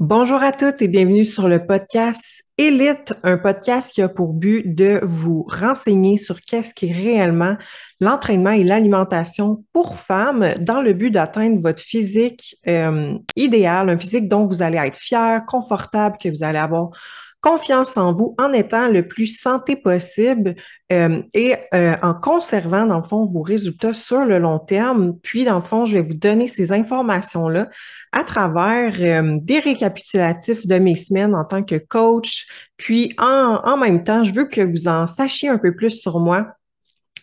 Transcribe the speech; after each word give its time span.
Bonjour 0.00 0.42
à 0.42 0.52
toutes 0.52 0.80
et 0.80 0.88
bienvenue 0.88 1.24
sur 1.24 1.46
le 1.46 1.66
podcast 1.66 2.46
Élite, 2.56 3.12
un 3.22 3.36
podcast 3.36 3.92
qui 3.92 4.00
a 4.00 4.08
pour 4.08 4.32
but 4.32 4.74
de 4.74 4.98
vous 5.02 5.46
renseigner 5.46 6.16
sur 6.16 6.40
qu'est-ce 6.40 6.72
qui 6.72 6.86
est 6.86 6.92
réellement 6.92 7.58
l'entraînement 8.00 8.52
et 8.52 8.64
l'alimentation 8.64 9.62
pour 9.74 9.98
femmes 9.98 10.54
dans 10.58 10.80
le 10.80 10.94
but 10.94 11.10
d'atteindre 11.10 11.60
votre 11.60 11.82
physique 11.82 12.56
euh, 12.66 13.12
idéal, 13.36 13.90
un 13.90 13.98
physique 13.98 14.26
dont 14.26 14.46
vous 14.46 14.62
allez 14.62 14.78
être 14.78 14.96
fier, 14.96 15.44
confortable, 15.44 16.16
que 16.16 16.30
vous 16.30 16.44
allez 16.44 16.58
avoir 16.58 16.92
confiance 17.40 17.96
en 17.96 18.12
vous 18.12 18.34
en 18.38 18.52
étant 18.52 18.88
le 18.88 19.06
plus 19.06 19.26
santé 19.26 19.76
possible 19.76 20.54
euh, 20.92 21.22
et 21.32 21.54
euh, 21.74 21.94
en 22.02 22.12
conservant, 22.12 22.86
dans 22.86 22.98
le 22.98 23.02
fond, 23.02 23.26
vos 23.26 23.42
résultats 23.42 23.94
sur 23.94 24.24
le 24.24 24.38
long 24.38 24.58
terme. 24.58 25.18
Puis, 25.22 25.44
dans 25.44 25.56
le 25.56 25.62
fond, 25.62 25.86
je 25.86 25.94
vais 25.94 26.02
vous 26.02 26.14
donner 26.14 26.48
ces 26.48 26.72
informations-là 26.72 27.68
à 28.12 28.24
travers 28.24 28.94
euh, 29.00 29.38
des 29.40 29.58
récapitulatifs 29.58 30.66
de 30.66 30.78
mes 30.78 30.96
semaines 30.96 31.34
en 31.34 31.44
tant 31.44 31.62
que 31.62 31.76
coach. 31.76 32.46
Puis, 32.76 33.14
en, 33.18 33.60
en 33.64 33.76
même 33.76 34.04
temps, 34.04 34.24
je 34.24 34.34
veux 34.34 34.46
que 34.46 34.60
vous 34.60 34.88
en 34.88 35.06
sachiez 35.06 35.48
un 35.48 35.58
peu 35.58 35.74
plus 35.74 36.00
sur 36.00 36.20
moi 36.20 36.46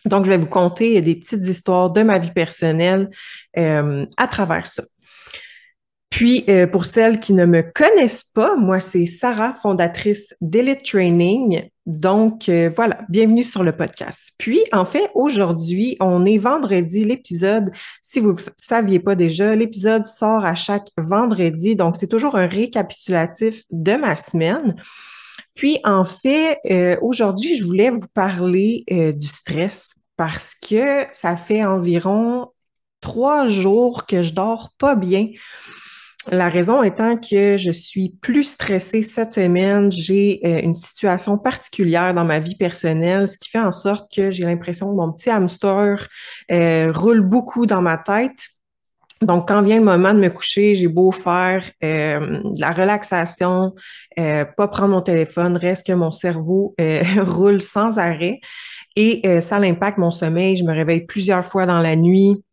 donc, 0.04 0.24
je 0.24 0.30
vais 0.30 0.36
vous 0.38 0.46
conter 0.46 1.02
des 1.02 1.16
petites 1.16 1.46
histoires 1.46 1.90
de 1.90 2.02
ma 2.02 2.18
vie 2.18 2.30
personnelle 2.30 3.10
à 3.56 4.28
travers 4.30 4.66
ça. 4.66 4.84
Puis, 6.18 6.42
euh, 6.48 6.66
pour 6.66 6.84
celles 6.84 7.20
qui 7.20 7.32
ne 7.32 7.46
me 7.46 7.62
connaissent 7.62 8.24
pas, 8.24 8.56
moi, 8.56 8.80
c'est 8.80 9.06
Sarah, 9.06 9.54
fondatrice 9.54 10.34
d'Elite 10.40 10.82
Training. 10.82 11.70
Donc, 11.86 12.48
euh, 12.48 12.72
voilà, 12.74 12.98
bienvenue 13.08 13.44
sur 13.44 13.62
le 13.62 13.70
podcast. 13.70 14.32
Puis, 14.36 14.64
en 14.72 14.84
fait, 14.84 15.12
aujourd'hui, 15.14 15.96
on 16.00 16.26
est 16.26 16.38
vendredi. 16.38 17.04
L'épisode, 17.04 17.70
si 18.02 18.18
vous 18.18 18.32
ne 18.32 18.38
saviez 18.56 18.98
pas 18.98 19.14
déjà, 19.14 19.54
l'épisode 19.54 20.04
sort 20.06 20.44
à 20.44 20.56
chaque 20.56 20.88
vendredi. 20.96 21.76
Donc, 21.76 21.94
c'est 21.94 22.08
toujours 22.08 22.34
un 22.34 22.48
récapitulatif 22.48 23.62
de 23.70 23.92
ma 23.92 24.16
semaine. 24.16 24.74
Puis, 25.54 25.78
en 25.84 26.04
fait, 26.04 26.58
euh, 26.68 26.96
aujourd'hui, 27.00 27.54
je 27.54 27.64
voulais 27.64 27.90
vous 27.90 28.08
parler 28.12 28.84
du 28.88 29.28
stress 29.28 29.90
parce 30.16 30.56
que 30.68 31.04
ça 31.12 31.36
fait 31.36 31.64
environ 31.64 32.48
trois 33.00 33.46
jours 33.46 34.04
que 34.04 34.24
je 34.24 34.32
dors 34.32 34.70
pas 34.78 34.96
bien. 34.96 35.28
La 36.30 36.50
raison 36.50 36.82
étant 36.82 37.16
que 37.16 37.56
je 37.56 37.70
suis 37.70 38.10
plus 38.20 38.44
stressée 38.44 39.02
cette 39.02 39.32
semaine, 39.32 39.90
j'ai 39.90 40.40
euh, 40.44 40.60
une 40.62 40.74
situation 40.74 41.38
particulière 41.38 42.12
dans 42.12 42.24
ma 42.24 42.38
vie 42.38 42.56
personnelle, 42.56 43.26
ce 43.26 43.38
qui 43.38 43.48
fait 43.48 43.60
en 43.60 43.72
sorte 43.72 44.12
que 44.14 44.30
j'ai 44.30 44.44
l'impression 44.44 44.90
que 44.90 44.96
mon 44.96 45.12
petit 45.12 45.30
hamster 45.30 46.06
euh, 46.50 46.92
roule 46.94 47.22
beaucoup 47.22 47.64
dans 47.64 47.80
ma 47.80 47.96
tête. 47.96 48.38
Donc, 49.22 49.48
quand 49.48 49.62
vient 49.62 49.78
le 49.78 49.84
moment 49.84 50.12
de 50.12 50.20
me 50.20 50.28
coucher, 50.28 50.74
j'ai 50.74 50.86
beau 50.86 51.10
faire 51.10 51.64
euh, 51.82 52.40
la 52.56 52.72
relaxation, 52.72 53.74
pas 54.16 54.68
prendre 54.68 54.88
mon 54.88 55.02
téléphone, 55.02 55.56
reste 55.56 55.86
que 55.86 55.92
mon 55.92 56.12
cerveau 56.12 56.74
roule 57.18 57.60
sans 57.60 57.98
arrêt 57.98 58.38
et 58.94 59.40
ça 59.40 59.58
l'impacte 59.58 59.98
mon 59.98 60.12
sommeil. 60.12 60.56
Je 60.56 60.64
me 60.64 60.72
réveille 60.72 61.04
plusieurs 61.04 61.44
fois 61.44 61.66
dans 61.66 61.80
la 61.80 61.96
nuit. 61.96 62.44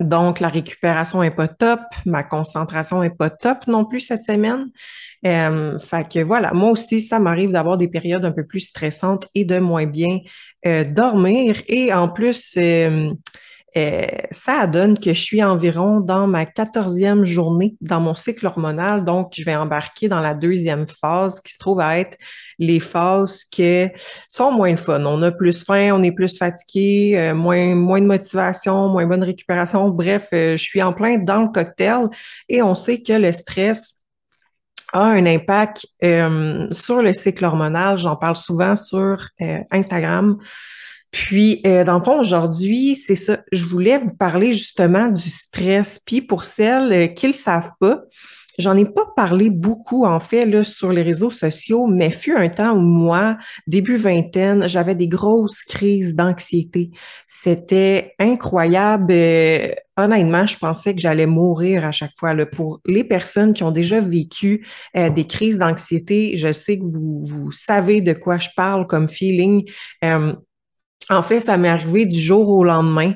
Donc, 0.00 0.40
la 0.40 0.48
récupération 0.48 1.22
est 1.22 1.30
pas 1.30 1.48
top, 1.48 1.80
ma 2.04 2.24
concentration 2.24 3.02
est 3.02 3.16
pas 3.16 3.30
top 3.30 3.66
non 3.68 3.84
plus 3.84 4.00
cette 4.00 4.24
semaine. 4.24 4.70
Euh, 5.24 5.78
fait 5.78 6.08
que 6.12 6.18
voilà, 6.18 6.52
moi 6.52 6.70
aussi, 6.70 7.00
ça 7.00 7.18
m'arrive 7.18 7.52
d'avoir 7.52 7.78
des 7.78 7.88
périodes 7.88 8.24
un 8.24 8.32
peu 8.32 8.44
plus 8.44 8.60
stressantes 8.60 9.28
et 9.34 9.44
de 9.44 9.58
moins 9.58 9.86
bien 9.86 10.18
euh, 10.66 10.84
dormir. 10.84 11.62
Et 11.68 11.92
en 11.94 12.08
plus, 12.08 12.54
euh, 12.58 13.12
euh, 13.76 14.06
ça 14.30 14.66
donne 14.68 14.96
que 14.98 15.12
je 15.12 15.20
suis 15.20 15.42
environ 15.42 15.98
dans 15.98 16.28
ma 16.28 16.46
quatorzième 16.46 17.24
journée 17.24 17.76
dans 17.80 18.00
mon 18.00 18.14
cycle 18.14 18.46
hormonal. 18.46 19.04
Donc, 19.04 19.32
je 19.36 19.44
vais 19.44 19.56
embarquer 19.56 20.08
dans 20.08 20.20
la 20.20 20.32
deuxième 20.32 20.86
phase 20.86 21.40
qui 21.40 21.52
se 21.52 21.58
trouve 21.58 21.80
à 21.80 21.98
être 21.98 22.16
les 22.60 22.78
phases 22.78 23.42
qui 23.44 23.88
sont 24.28 24.52
moins 24.52 24.76
fun. 24.76 25.04
On 25.04 25.20
a 25.22 25.32
plus 25.32 25.64
faim, 25.64 25.90
on 25.92 26.04
est 26.04 26.12
plus 26.12 26.38
fatigué, 26.38 27.14
euh, 27.16 27.34
moins, 27.34 27.74
moins 27.74 28.00
de 28.00 28.06
motivation, 28.06 28.88
moins 28.88 29.06
bonne 29.06 29.24
récupération. 29.24 29.88
Bref, 29.88 30.28
euh, 30.32 30.56
je 30.56 30.62
suis 30.62 30.80
en 30.80 30.92
plein 30.92 31.18
dans 31.18 31.42
le 31.42 31.48
cocktail 31.48 32.08
et 32.48 32.62
on 32.62 32.76
sait 32.76 33.02
que 33.02 33.12
le 33.12 33.32
stress 33.32 33.96
a 34.92 35.02
un 35.02 35.26
impact 35.26 35.86
sur 36.70 37.02
le 37.02 37.12
cycle 37.12 37.44
hormonal. 37.44 37.96
J'en 37.98 38.14
parle 38.14 38.36
souvent 38.36 38.76
sur 38.76 39.26
Instagram. 39.72 40.38
Puis, 41.14 41.60
euh, 41.64 41.84
dans 41.84 41.98
le 41.98 42.02
fond, 42.02 42.18
aujourd'hui, 42.18 42.96
c'est 42.96 43.14
ça. 43.14 43.38
Je 43.52 43.64
voulais 43.66 43.98
vous 43.98 44.12
parler 44.12 44.52
justement 44.52 45.06
du 45.06 45.22
stress. 45.22 46.00
Puis, 46.04 46.22
pour 46.22 46.42
celles 46.42 46.92
euh, 46.92 47.06
qui 47.06 47.26
ne 47.26 47.30
le 47.30 47.36
savent 47.36 47.70
pas, 47.80 48.02
J'en 48.56 48.76
ai 48.76 48.84
pas 48.84 49.02
parlé 49.16 49.50
beaucoup, 49.50 50.04
en 50.04 50.20
fait, 50.20 50.46
là, 50.46 50.62
sur 50.62 50.92
les 50.92 51.02
réseaux 51.02 51.32
sociaux, 51.32 51.88
mais 51.88 52.12
fut 52.12 52.36
un 52.36 52.48
temps 52.48 52.76
où 52.76 52.80
moi, 52.80 53.36
début 53.66 53.96
vingtaine, 53.96 54.68
j'avais 54.68 54.94
des 54.94 55.08
grosses 55.08 55.64
crises 55.64 56.14
d'anxiété. 56.14 56.92
C'était 57.26 58.14
incroyable. 58.20 59.10
Euh, 59.10 59.70
honnêtement, 59.96 60.46
je 60.46 60.56
pensais 60.56 60.94
que 60.94 61.00
j'allais 61.00 61.26
mourir 61.26 61.84
à 61.84 61.90
chaque 61.90 62.12
fois. 62.16 62.32
Là. 62.32 62.46
Pour 62.46 62.80
les 62.86 63.02
personnes 63.02 63.54
qui 63.54 63.64
ont 63.64 63.72
déjà 63.72 63.98
vécu 63.98 64.64
des 64.94 65.26
crises 65.26 65.58
d'anxiété, 65.58 66.36
je 66.36 66.52
sais 66.52 66.78
que 66.78 66.84
vous, 66.84 67.24
vous 67.26 67.50
savez 67.50 68.02
de 68.02 68.12
quoi 68.12 68.38
je 68.38 68.50
parle 68.54 68.86
comme 68.86 69.08
feeling. 69.08 69.68
En 71.10 71.22
fait, 71.22 71.40
ça 71.40 71.56
m'est 71.56 71.68
arrivé 71.68 72.06
du 72.06 72.18
jour 72.18 72.48
au 72.48 72.64
lendemain. 72.64 73.12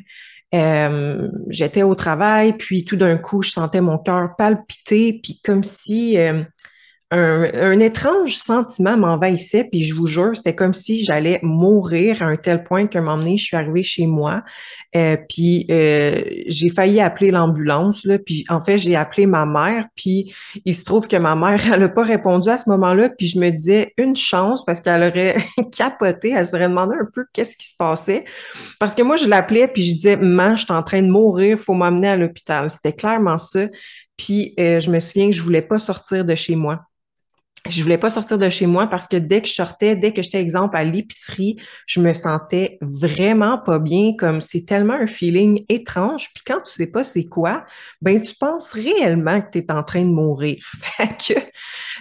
Euh, 0.54 1.28
j'étais 1.48 1.82
au 1.82 1.94
travail, 1.94 2.54
puis 2.54 2.84
tout 2.84 2.96
d'un 2.96 3.18
coup, 3.18 3.42
je 3.42 3.50
sentais 3.50 3.80
mon 3.80 3.98
cœur 3.98 4.30
palpiter, 4.36 5.20
puis 5.22 5.40
comme 5.44 5.62
si 5.62 6.18
euh, 6.18 6.42
un, 7.10 7.78
étrange 7.78 8.36
sentiment 8.36 8.98
m'envahissait, 8.98 9.64
puis 9.64 9.84
je 9.84 9.94
vous 9.94 10.06
jure, 10.06 10.32
c'était 10.36 10.54
comme 10.54 10.74
si 10.74 11.04
j'allais 11.04 11.40
mourir 11.42 12.22
à 12.22 12.26
un 12.26 12.36
tel 12.36 12.64
point 12.64 12.86
qu'à 12.86 12.98
un 12.98 13.02
moment 13.02 13.18
donné, 13.18 13.38
je 13.38 13.44
suis 13.44 13.56
arrivée 13.56 13.82
chez 13.82 14.06
moi, 14.06 14.42
euh, 14.94 15.16
puis 15.28 15.66
euh, 15.70 16.20
j'ai 16.46 16.68
failli 16.68 17.00
appeler 17.00 17.30
l'ambulance, 17.30 18.06
puis 18.26 18.44
en 18.50 18.60
fait, 18.60 18.76
j'ai 18.76 18.94
appelé 18.94 19.26
ma 19.26 19.46
mère, 19.46 19.86
puis 19.94 20.34
il 20.66 20.74
se 20.74 20.84
trouve 20.84 21.08
que 21.08 21.16
ma 21.16 21.34
mère, 21.34 21.60
elle 21.72 21.80
n'a 21.80 21.88
pas 21.88 22.02
répondu 22.02 22.50
à 22.50 22.58
ce 22.58 22.68
moment-là, 22.68 23.08
puis 23.08 23.26
je 23.26 23.38
me 23.38 23.48
disais 23.50 23.94
une 23.96 24.16
chance 24.16 24.64
parce 24.66 24.80
qu'elle 24.80 25.02
aurait 25.02 25.36
capoté, 25.76 26.32
elle 26.36 26.46
serait 26.46 26.68
demandé 26.68 26.94
un 27.00 27.08
peu 27.12 27.24
qu'est-ce 27.32 27.56
qui 27.56 27.68
se 27.68 27.76
passait, 27.76 28.26
parce 28.78 28.94
que 28.94 29.02
moi, 29.02 29.16
je 29.16 29.28
l'appelais, 29.28 29.66
puis 29.68 29.82
je 29.82 29.94
disais, 29.94 30.16
maman, 30.16 30.56
je 30.56 30.64
suis 30.64 30.72
en 30.72 30.82
train 30.82 31.02
de 31.02 31.08
mourir, 31.08 31.58
faut 31.58 31.74
m'amener 31.74 32.08
à 32.08 32.16
l'hôpital. 32.16 32.70
C'était 32.70 32.92
clairement 32.92 33.38
ça. 33.38 33.66
Puis 34.16 34.54
euh, 34.58 34.80
je 34.80 34.90
me 34.90 34.98
souviens 35.00 35.30
que 35.30 35.36
je 35.36 35.42
voulais 35.42 35.62
pas 35.62 35.78
sortir 35.78 36.24
de 36.24 36.34
chez 36.34 36.56
moi 36.56 36.87
je 37.68 37.82
voulais 37.82 37.98
pas 37.98 38.10
sortir 38.10 38.38
de 38.38 38.48
chez 38.48 38.66
moi 38.66 38.86
parce 38.86 39.08
que 39.08 39.16
dès 39.16 39.42
que 39.42 39.48
je 39.48 39.54
sortais, 39.54 39.96
dès 39.96 40.12
que 40.12 40.22
j'étais 40.22 40.40
exemple 40.40 40.76
à 40.76 40.84
l'épicerie, 40.84 41.56
je 41.86 42.00
me 42.00 42.12
sentais 42.12 42.78
vraiment 42.80 43.58
pas 43.58 43.78
bien, 43.78 44.14
comme 44.16 44.40
c'est 44.40 44.64
tellement 44.64 44.94
un 44.94 45.06
feeling 45.06 45.64
étrange. 45.68 46.30
Puis 46.34 46.44
quand 46.46 46.60
tu 46.60 46.72
sais 46.72 46.86
pas 46.86 47.04
c'est 47.04 47.24
quoi, 47.24 47.64
ben 48.00 48.20
tu 48.20 48.34
penses 48.34 48.72
réellement 48.72 49.40
que 49.40 49.50
tu 49.52 49.58
es 49.58 49.72
en 49.72 49.82
train 49.82 50.02
de 50.02 50.10
mourir. 50.10 50.56
Fait 50.98 51.16
que, 51.16 51.40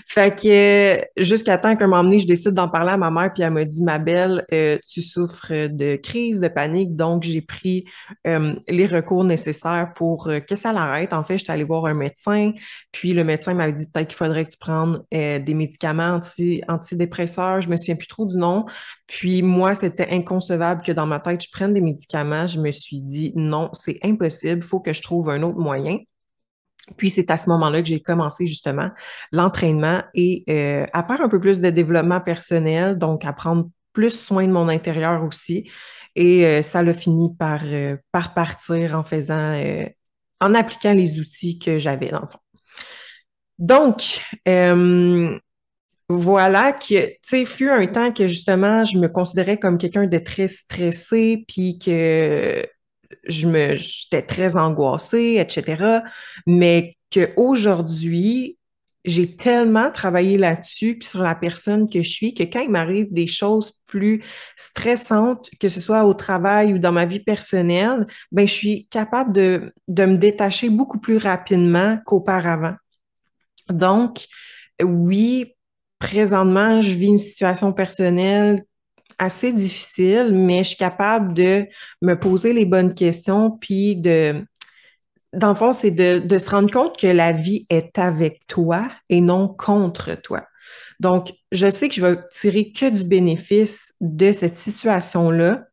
fait 0.08 0.36
que 0.36 1.22
jusqu'à 1.22 1.58
temps 1.58 1.76
qu'un 1.76 1.88
moment 1.88 2.04
donné, 2.04 2.20
je 2.20 2.28
décide 2.28 2.52
d'en 2.52 2.68
parler 2.68 2.92
à 2.92 2.98
ma 2.98 3.12
mère, 3.12 3.32
puis 3.34 3.44
elle 3.44 3.52
m'a 3.52 3.66
dit, 3.66 3.84
ma 3.84 4.00
belle, 4.00 4.46
euh, 4.54 4.78
tu 4.88 5.02
souffres 5.02 5.68
de 5.68 5.96
crise 5.98 6.40
de 6.40 6.48
panique, 6.48 6.96
donc 6.96 7.24
j'ai 7.24 7.42
pris 7.42 7.86
euh, 8.26 8.56
les 8.68 8.86
recours 8.86 9.24
nécessaires 9.24 9.92
pour 9.96 10.28
euh, 10.28 10.40
que 10.40 10.56
ça 10.56 10.74
l'arrête. 10.74 11.14
En 11.14 11.24
fait, 11.24 11.38
j'étais 11.38 11.52
allée 11.52 11.64
voir 11.64 11.86
un 11.86 11.94
médecin, 11.94 12.52
puis 12.92 13.14
le 13.14 13.24
médecin 13.24 13.54
m'avait 13.54 13.74
dit 13.74 13.86
peut-être 13.86 14.08
qu'il 14.08 14.18
faudrait 14.18 14.46
que 14.46 14.52
tu 14.52 14.58
prennes 14.58 15.00
des 15.48 15.56
médicaments 15.56 16.12
anti, 16.16 16.62
antidépresseurs, 16.68 17.62
je 17.62 17.70
me 17.70 17.78
souviens 17.78 17.96
plus 17.96 18.08
trop 18.08 18.26
du 18.28 18.38
nom. 18.38 18.66
Puis 19.08 19.42
moi, 19.42 19.74
c'était 19.74 20.10
inconcevable 20.12 20.84
que 20.84 20.92
dans 20.92 21.08
ma 21.08 21.20
tête, 21.20 21.44
je 21.44 21.50
prenne 21.52 21.74
des 21.74 21.82
médicaments. 21.82 22.46
Je 22.46 22.60
me 22.60 22.70
suis 22.72 23.02
dit 23.02 23.34
non, 23.36 23.70
c'est 23.74 23.98
impossible, 24.04 24.60
il 24.60 24.68
faut 24.68 24.80
que 24.80 24.94
je 24.94 25.02
trouve 25.02 25.30
un 25.30 25.42
autre 25.42 25.58
moyen. 25.58 25.98
Puis 26.96 27.10
c'est 27.10 27.30
à 27.32 27.38
ce 27.38 27.50
moment-là 27.50 27.82
que 27.82 27.88
j'ai 27.88 28.00
commencé 28.00 28.48
justement 28.48 28.90
l'entraînement 29.32 30.04
et 30.14 30.44
euh, 30.50 30.86
à 30.94 31.04
faire 31.04 31.22
un 31.22 31.30
peu 31.30 31.40
plus 31.40 31.60
de 31.60 31.70
développement 31.70 32.22
personnel, 32.22 32.98
donc 32.98 33.26
à 33.26 33.34
prendre 33.34 33.70
plus 33.94 34.18
soin 34.18 34.48
de 34.48 34.52
mon 34.52 34.70
intérieur 34.70 35.24
aussi. 35.24 35.70
Et 36.16 36.46
euh, 36.46 36.62
ça 36.62 36.84
l'a 36.84 36.94
fini 36.94 37.36
par, 37.38 37.62
euh, 37.66 37.98
par 38.12 38.34
partir 38.34 38.96
en 38.98 39.04
faisant, 39.04 39.60
en 40.40 40.54
appliquant 40.54 40.94
les 40.94 41.20
outils 41.20 41.60
que 41.60 41.80
j'avais 41.80 42.10
dans 42.10 42.22
le 42.22 42.28
fond. 42.28 42.40
Donc, 43.60 44.24
voilà 46.10 46.72
que, 46.72 47.08
tu 47.08 47.18
sais, 47.22 47.46
fut 47.46 47.70
un 47.70 47.86
temps 47.88 48.12
que 48.14 48.28
justement, 48.28 48.86
je 48.86 48.98
me 48.98 49.08
considérais 49.08 49.58
comme 49.58 49.78
quelqu'un 49.78 50.08
de 50.08 50.18
très 50.18 50.48
stressé, 50.48 51.44
puis 51.48 51.78
que 51.78 52.66
je 53.28 53.48
me, 53.48 53.76
j'étais 53.76 54.22
très 54.22 54.56
angoissée, 54.56 55.36
etc. 55.40 56.02
Mais 56.46 56.98
qu'aujourd'hui, 57.12 58.58
j'ai 59.04 59.36
tellement 59.36 59.90
travaillé 59.92 60.38
là-dessus, 60.38 60.98
puis 60.98 61.08
sur 61.08 61.24
la 61.24 61.36
personne 61.36 61.90
que 61.90 62.04
je 62.04 62.10
suis, 62.10 62.34
que 62.34 62.44
quand 62.44 62.60
il 62.60 62.70
m'arrive 62.70 63.12
des 63.12 63.28
choses 63.28 63.82
plus 63.86 64.24
stressantes, 64.58 65.50
que 65.60 65.70
ce 65.70 65.80
soit 65.80 66.06
au 66.06 66.14
travail 66.14 66.74
ou 66.74 66.78
dans 66.78 66.92
ma 66.92 67.06
vie 67.06 67.22
personnelle, 67.22 68.06
ben 68.32 68.48
je 68.48 68.54
suis 68.54 68.88
capable 68.88 69.32
de, 69.32 69.74
de 69.88 70.06
me 70.06 70.18
détacher 70.18 70.70
beaucoup 70.70 71.00
plus 71.00 71.18
rapidement 71.18 71.98
qu'auparavant. 72.06 72.76
Donc, 73.70 74.26
oui, 74.82 75.56
présentement, 76.00 76.82
je 76.82 76.94
vis 76.94 77.08
une 77.08 77.18
situation 77.18 77.74
personnelle 77.74 78.64
assez 79.18 79.52
difficile, 79.52 80.32
mais 80.32 80.60
je 80.60 80.70
suis 80.70 80.78
capable 80.78 81.34
de 81.34 81.66
me 82.02 82.16
poser 82.16 82.54
les 82.54 82.66
bonnes 82.66 82.94
questions, 82.94 83.52
puis 83.52 83.96
de, 83.96 84.46
dans 85.34 85.50
le 85.50 85.56
fond, 85.56 85.74
c'est 85.74 85.92
de, 85.92 86.38
se 86.38 86.50
rendre 86.50 86.72
compte 86.72 86.98
que 86.98 87.08
la 87.08 87.32
vie 87.32 87.66
est 87.70 87.98
avec 88.00 88.46
toi 88.48 88.90
et 89.10 89.22
non 89.22 89.48
contre 89.48 90.16
toi. 90.16 90.44
Donc, 91.00 91.32
je 91.52 91.70
sais 91.70 91.90
que 91.90 91.96
je 91.96 92.06
vais 92.06 92.18
tirer 92.32 92.72
que 92.72 92.90
du 92.90 93.04
bénéfice 93.04 93.94
de 94.02 94.32
cette 94.32 94.58
situation-là. 94.58 95.66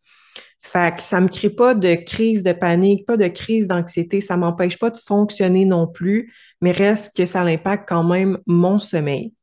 Fait 0.61 0.95
que 0.97 1.03
ça 1.03 1.21
me 1.21 1.29
crée 1.29 1.51
pas 1.51 1.75
de 1.75 1.95
crise 1.95 2.43
de 2.43 2.53
panique, 2.53 3.07
pas 3.07 3.17
de 3.17 3.27
crise 3.27 3.67
d'anxiété, 3.69 4.21
ça 4.21 4.37
m'empêche 4.37 4.79
pas 4.79 4.91
de 4.91 4.99
fonctionner 4.99 5.67
non 5.67 5.87
plus, 5.87 6.33
mais 6.63 6.73
reste 6.73 7.15
que 7.15 7.27
ça 7.27 7.43
impacte 7.43 7.87
quand 7.89 8.05
même 8.05 8.39
mon 8.47 8.79
sommeil. 8.81 9.35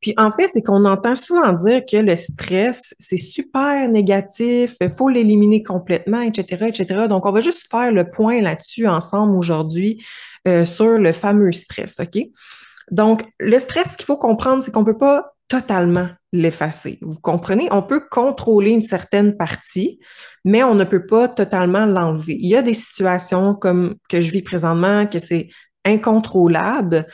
Puis 0.00 0.14
en 0.16 0.30
fait, 0.30 0.48
c'est 0.48 0.62
qu'on 0.62 0.84
entend 0.86 1.14
souvent 1.14 1.52
dire 1.52 1.82
que 1.84 1.98
le 1.98 2.16
stress, 2.16 2.94
c'est 2.98 3.18
super 3.18 3.88
négatif, 3.88 4.76
il 4.80 4.90
faut 4.90 5.08
l'éliminer 5.08 5.62
complètement, 5.62 6.22
etc., 6.22 6.66
etc. 6.68 7.06
Donc, 7.08 7.26
on 7.26 7.32
va 7.32 7.40
juste 7.40 7.70
faire 7.70 7.92
le 7.92 8.10
point 8.10 8.40
là-dessus 8.40 8.86
ensemble 8.86 9.36
aujourd'hui 9.36 10.02
euh, 10.48 10.64
sur 10.64 10.98
le 10.98 11.12
fameux 11.12 11.52
stress, 11.52 12.00
OK? 12.00 12.22
Donc, 12.90 13.22
le 13.38 13.58
stress, 13.58 13.92
ce 13.92 13.96
qu'il 13.98 14.06
faut 14.06 14.16
comprendre, 14.16 14.62
c'est 14.62 14.72
qu'on 14.72 14.84
peut 14.84 14.98
pas 14.98 15.34
totalement 15.48 16.08
l'effacer. 16.32 16.98
Vous 17.02 17.18
comprenez? 17.20 17.68
On 17.72 17.82
peut 17.82 18.02
contrôler 18.08 18.70
une 18.70 18.82
certaine 18.82 19.36
partie, 19.36 19.98
mais 20.44 20.62
on 20.62 20.74
ne 20.74 20.84
peut 20.84 21.04
pas 21.04 21.28
totalement 21.28 21.86
l'enlever. 21.86 22.36
Il 22.38 22.48
y 22.48 22.56
a 22.56 22.62
des 22.62 22.74
situations 22.74 23.54
comme 23.54 23.96
que 24.08 24.20
je 24.20 24.30
vis 24.30 24.42
présentement 24.42 25.06
que 25.06 25.18
c'est 25.18 25.48
incontrôlable, 25.84 27.06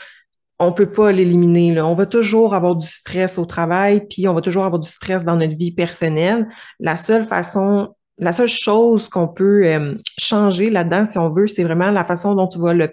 on 0.59 0.73
peut 0.73 0.91
pas 0.91 1.13
l'éliminer. 1.13 1.81
On 1.81 1.95
va 1.95 2.07
toujours 2.07 2.55
avoir 2.55 2.77
du 2.77 2.87
stress 2.87 3.39
au 3.39 3.45
travail, 3.45 4.07
puis 4.09 4.27
on 4.29 4.35
va 4.35 4.41
toujours 4.41 4.65
avoir 4.65 4.81
du 4.81 4.89
stress 4.89 5.25
dans 5.25 5.37
notre 5.37 5.57
vie 5.57 5.73
personnelle. 5.73 6.49
La 6.81 6.97
seule 6.97 7.25
façon, 7.25 7.95
la 8.19 8.33
seule 8.33 8.49
chose 8.49 9.09
qu'on 9.09 9.29
peut 9.29 9.67
euh, 9.67 9.95
changer 10.19 10.71
là-dedans, 10.71 11.05
si 11.05 11.19
on 11.19 11.31
veut, 11.31 11.47
c'est 11.47 11.65
vraiment 11.65 11.91
la 11.91 12.05
façon 12.05 12.35
dont 12.35 12.49
tu 12.49 12.59
vas 12.59 12.73
le, 12.73 12.89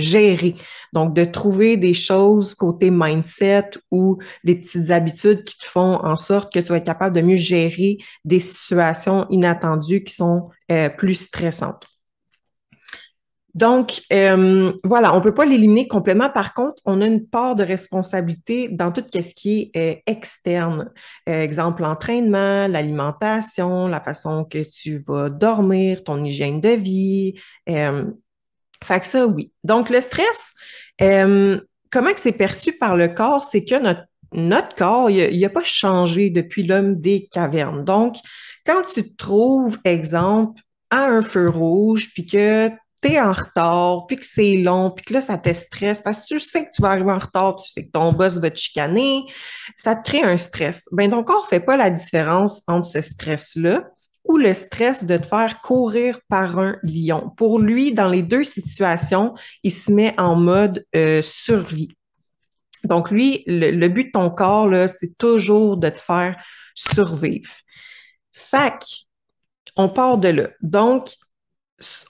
gérer. 0.00 0.54
Donc, 0.92 1.14
de 1.14 1.24
trouver 1.24 1.78
des 1.78 1.94
choses 1.94 2.54
côté 2.54 2.90
mindset 2.90 3.70
ou 3.90 4.18
des 4.44 4.56
petites 4.56 4.90
habitudes 4.90 5.44
qui 5.44 5.56
te 5.56 5.64
font 5.64 5.94
en 6.04 6.14
sorte 6.14 6.52
que 6.52 6.60
tu 6.60 6.66
vas 6.66 6.76
être 6.76 6.84
capable 6.84 7.16
de 7.16 7.22
mieux 7.22 7.36
gérer 7.36 7.96
des 8.26 8.38
situations 8.38 9.26
inattendues 9.30 10.04
qui 10.04 10.14
sont 10.14 10.50
euh, 10.70 10.90
plus 10.90 11.14
stressantes. 11.14 11.86
Donc, 13.54 14.00
euh, 14.12 14.72
voilà, 14.82 15.14
on 15.14 15.20
peut 15.20 15.34
pas 15.34 15.44
l'éliminer 15.44 15.86
complètement. 15.86 16.30
Par 16.30 16.54
contre, 16.54 16.80
on 16.86 17.02
a 17.02 17.06
une 17.06 17.26
part 17.26 17.54
de 17.54 17.62
responsabilité 17.62 18.68
dans 18.68 18.92
tout 18.92 19.04
ce 19.12 19.34
qui 19.34 19.70
est 19.74 19.98
euh, 19.98 20.00
externe. 20.06 20.90
Euh, 21.28 21.42
exemple, 21.42 21.82
l'entraînement, 21.82 22.66
l'alimentation, 22.66 23.88
la 23.88 24.00
façon 24.00 24.44
que 24.44 24.58
tu 24.58 25.02
vas 25.06 25.28
dormir, 25.28 26.02
ton 26.02 26.24
hygiène 26.24 26.60
de 26.60 26.70
vie. 26.70 27.34
fait 27.66 29.00
que 29.00 29.06
ça, 29.06 29.26
oui. 29.26 29.52
Donc, 29.64 29.90
le 29.90 30.00
stress, 30.00 30.54
comment 30.98 32.12
que 32.12 32.20
c'est 32.20 32.32
perçu 32.32 32.72
par 32.72 32.96
le 32.96 33.08
corps? 33.08 33.44
C'est 33.44 33.64
que 33.64 33.78
notre, 33.78 34.04
notre 34.32 34.74
corps, 34.74 35.10
il 35.10 35.38
n'a 35.38 35.50
pas 35.50 35.62
changé 35.62 36.30
depuis 36.30 36.62
l'homme 36.62 36.98
des 37.00 37.28
cavernes. 37.30 37.84
Donc, 37.84 38.16
quand 38.64 38.82
tu 38.94 39.02
te 39.02 39.16
trouves, 39.16 39.78
exemple, 39.84 40.62
à 40.88 41.04
un 41.04 41.20
feu 41.20 41.50
rouge, 41.50 42.10
puis 42.14 42.26
que 42.26 42.70
t'es 43.02 43.20
en 43.20 43.32
retard, 43.32 44.06
puis 44.06 44.16
que 44.16 44.24
c'est 44.24 44.56
long, 44.56 44.92
puis 44.92 45.04
que 45.04 45.12
là, 45.12 45.20
ça 45.20 45.36
te 45.36 45.52
stresse 45.52 46.00
parce 46.00 46.20
que 46.20 46.26
tu 46.26 46.40
sais 46.40 46.64
que 46.64 46.70
tu 46.72 46.80
vas 46.80 46.90
arriver 46.90 47.10
en 47.10 47.18
retard, 47.18 47.56
tu 47.56 47.68
sais 47.68 47.84
que 47.84 47.90
ton 47.90 48.12
boss 48.12 48.38
va 48.38 48.50
te 48.50 48.58
chicaner, 48.58 49.24
ça 49.76 49.96
te 49.96 50.04
crée 50.04 50.22
un 50.22 50.38
stress. 50.38 50.88
Ben, 50.92 51.10
ton 51.10 51.24
corps 51.24 51.46
fait 51.48 51.60
pas 51.60 51.76
la 51.76 51.90
différence 51.90 52.62
entre 52.68 52.86
ce 52.86 53.02
stress-là 53.02 53.84
ou 54.24 54.38
le 54.38 54.54
stress 54.54 55.04
de 55.04 55.16
te 55.16 55.26
faire 55.26 55.60
courir 55.60 56.20
par 56.28 56.60
un 56.60 56.76
lion. 56.84 57.32
Pour 57.36 57.58
lui, 57.58 57.92
dans 57.92 58.08
les 58.08 58.22
deux 58.22 58.44
situations, 58.44 59.34
il 59.64 59.72
se 59.72 59.90
met 59.90 60.14
en 60.18 60.36
mode 60.36 60.86
euh, 60.94 61.22
survie. 61.22 61.90
Donc, 62.84 63.10
lui, 63.10 63.42
le, 63.46 63.88
but 63.88 64.06
de 64.06 64.10
ton 64.12 64.30
corps, 64.30 64.70
c'est 64.88 65.18
toujours 65.18 65.76
de 65.76 65.88
te 65.88 65.98
faire 65.98 66.36
survivre. 66.74 67.50
Fac, 68.32 68.84
on 69.76 69.88
part 69.88 70.18
de 70.18 70.28
là. 70.28 70.48
Donc, 70.62 71.10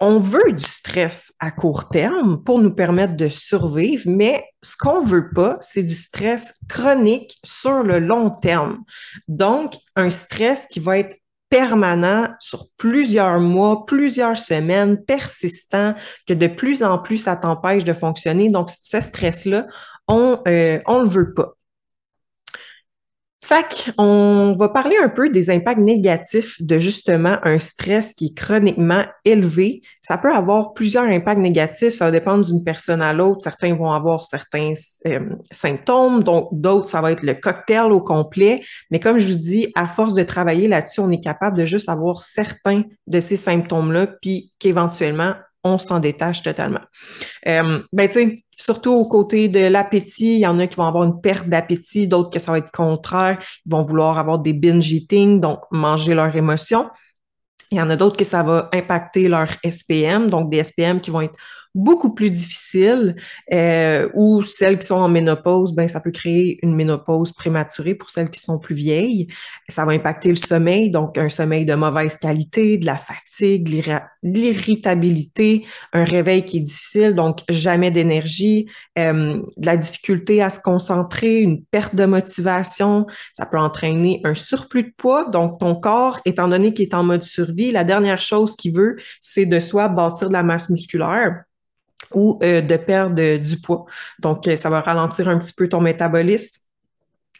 on 0.00 0.18
veut 0.18 0.52
du 0.52 0.64
stress 0.64 1.32
à 1.38 1.50
court 1.50 1.88
terme 1.88 2.42
pour 2.42 2.58
nous 2.58 2.74
permettre 2.74 3.16
de 3.16 3.28
survivre, 3.28 4.04
mais 4.06 4.44
ce 4.62 4.76
qu'on 4.76 5.02
veut 5.02 5.30
pas, 5.30 5.56
c'est 5.60 5.82
du 5.82 5.94
stress 5.94 6.54
chronique 6.68 7.38
sur 7.44 7.82
le 7.82 7.98
long 7.98 8.30
terme. 8.30 8.84
Donc, 9.28 9.74
un 9.96 10.10
stress 10.10 10.66
qui 10.66 10.80
va 10.80 10.98
être 10.98 11.16
permanent 11.48 12.28
sur 12.38 12.68
plusieurs 12.78 13.38
mois, 13.38 13.84
plusieurs 13.84 14.38
semaines, 14.38 15.02
persistant, 15.04 15.94
que 16.26 16.32
de 16.32 16.46
plus 16.46 16.82
en 16.82 16.98
plus 16.98 17.18
ça 17.18 17.36
t'empêche 17.36 17.84
de 17.84 17.92
fonctionner. 17.92 18.48
Donc, 18.48 18.70
ce 18.70 19.00
stress-là, 19.00 19.66
on 20.08 20.40
euh, 20.48 20.80
on 20.86 21.02
le 21.02 21.08
veut 21.08 21.34
pas. 21.34 21.54
Fait 23.52 23.92
on 23.98 24.56
va 24.58 24.70
parler 24.70 24.96
un 25.02 25.10
peu 25.10 25.28
des 25.28 25.50
impacts 25.50 25.78
négatifs 25.78 26.56
de 26.62 26.78
justement 26.78 27.36
un 27.42 27.58
stress 27.58 28.14
qui 28.14 28.28
est 28.28 28.34
chroniquement 28.34 29.04
élevé. 29.26 29.82
Ça 30.00 30.16
peut 30.16 30.34
avoir 30.34 30.72
plusieurs 30.72 31.04
impacts 31.04 31.38
négatifs, 31.38 31.92
ça 31.92 32.06
va 32.06 32.10
dépendre 32.10 32.46
d'une 32.46 32.64
personne 32.64 33.02
à 33.02 33.12
l'autre. 33.12 33.42
Certains 33.42 33.74
vont 33.74 33.90
avoir 33.90 34.22
certains 34.22 34.72
euh, 35.06 35.20
symptômes, 35.50 36.22
donc 36.22 36.48
d'autres, 36.52 36.88
ça 36.88 37.02
va 37.02 37.12
être 37.12 37.22
le 37.22 37.34
cocktail 37.34 37.92
au 37.92 38.00
complet. 38.00 38.62
Mais 38.90 39.00
comme 39.00 39.18
je 39.18 39.30
vous 39.30 39.38
dis, 39.38 39.70
à 39.74 39.86
force 39.86 40.14
de 40.14 40.22
travailler 40.22 40.66
là-dessus, 40.66 41.00
on 41.00 41.10
est 41.10 41.22
capable 41.22 41.58
de 41.58 41.66
juste 41.66 41.90
avoir 41.90 42.22
certains 42.22 42.84
de 43.06 43.20
ces 43.20 43.36
symptômes-là, 43.36 44.06
puis 44.22 44.50
qu'éventuellement, 44.60 45.34
on 45.64 45.78
s'en 45.78 46.00
détache 46.00 46.42
totalement. 46.42 46.80
Euh, 47.46 47.80
ben, 47.92 48.08
tu 48.08 48.44
surtout 48.56 48.92
au 48.92 49.06
côté 49.06 49.48
de 49.48 49.66
l'appétit, 49.66 50.34
il 50.34 50.38
y 50.40 50.46
en 50.46 50.58
a 50.58 50.66
qui 50.66 50.76
vont 50.76 50.86
avoir 50.86 51.04
une 51.04 51.20
perte 51.20 51.48
d'appétit, 51.48 52.06
d'autres 52.06 52.30
que 52.30 52.38
ça 52.38 52.52
va 52.52 52.58
être 52.58 52.70
contraire, 52.70 53.38
ils 53.66 53.72
vont 53.72 53.84
vouloir 53.84 54.18
avoir 54.18 54.38
des 54.38 54.52
binge 54.52 54.92
eating, 54.92 55.40
donc 55.40 55.60
manger 55.70 56.14
leurs 56.14 56.34
émotions. 56.36 56.88
Il 57.70 57.78
y 57.78 57.80
en 57.80 57.90
a 57.90 57.96
d'autres 57.96 58.16
que 58.16 58.24
ça 58.24 58.42
va 58.42 58.68
impacter 58.72 59.28
leur 59.28 59.48
SPM, 59.64 60.28
donc 60.28 60.50
des 60.50 60.62
SPM 60.62 61.00
qui 61.00 61.10
vont 61.10 61.22
être 61.22 61.38
beaucoup 61.74 62.14
plus 62.14 62.30
difficiles, 62.30 63.16
euh, 63.52 64.08
ou 64.14 64.42
celles 64.42 64.78
qui 64.78 64.86
sont 64.86 64.96
en 64.96 65.08
ménopause, 65.08 65.72
ben 65.72 65.88
ça 65.88 66.00
peut 66.00 66.10
créer 66.10 66.58
une 66.62 66.74
ménopause 66.74 67.32
prématurée 67.32 67.94
pour 67.94 68.10
celles 68.10 68.30
qui 68.30 68.40
sont 68.40 68.58
plus 68.58 68.74
vieilles. 68.74 69.28
Ça 69.68 69.84
va 69.84 69.92
impacter 69.92 70.28
le 70.28 70.36
sommeil, 70.36 70.90
donc 70.90 71.16
un 71.16 71.28
sommeil 71.30 71.64
de 71.64 71.74
mauvaise 71.74 72.18
qualité, 72.18 72.76
de 72.76 72.84
la 72.84 72.98
fatigue, 72.98 73.82
l'irritabilité, 74.22 75.64
un 75.92 76.04
réveil 76.04 76.44
qui 76.44 76.58
est 76.58 76.60
difficile, 76.60 77.14
donc 77.14 77.40
jamais 77.48 77.90
d'énergie, 77.90 78.68
euh, 78.98 79.42
de 79.56 79.66
la 79.66 79.76
difficulté 79.76 80.42
à 80.42 80.50
se 80.50 80.60
concentrer, 80.60 81.40
une 81.40 81.64
perte 81.64 81.94
de 81.94 82.04
motivation. 82.04 83.06
Ça 83.32 83.46
peut 83.46 83.58
entraîner 83.58 84.20
un 84.24 84.34
surplus 84.34 84.84
de 84.84 84.92
poids, 84.96 85.28
donc 85.30 85.58
ton 85.58 85.74
corps, 85.74 86.20
étant 86.26 86.48
donné 86.48 86.74
qu'il 86.74 86.86
est 86.86 86.94
en 86.94 87.02
mode 87.02 87.24
survie, 87.24 87.72
la 87.72 87.84
dernière 87.84 88.20
chose 88.20 88.56
qu'il 88.56 88.74
veut, 88.74 88.96
c'est 89.20 89.46
de 89.46 89.58
soit 89.60 89.88
bâtir 89.88 90.28
de 90.28 90.34
la 90.34 90.42
masse 90.42 90.68
musculaire 90.68 91.44
ou 92.14 92.38
euh, 92.42 92.60
de 92.60 92.76
perdre 92.76 93.36
du 93.36 93.60
poids. 93.60 93.86
Donc, 94.18 94.46
euh, 94.46 94.56
ça 94.56 94.70
va 94.70 94.80
ralentir 94.80 95.28
un 95.28 95.38
petit 95.38 95.52
peu 95.52 95.68
ton 95.68 95.80
métabolisme 95.80 96.60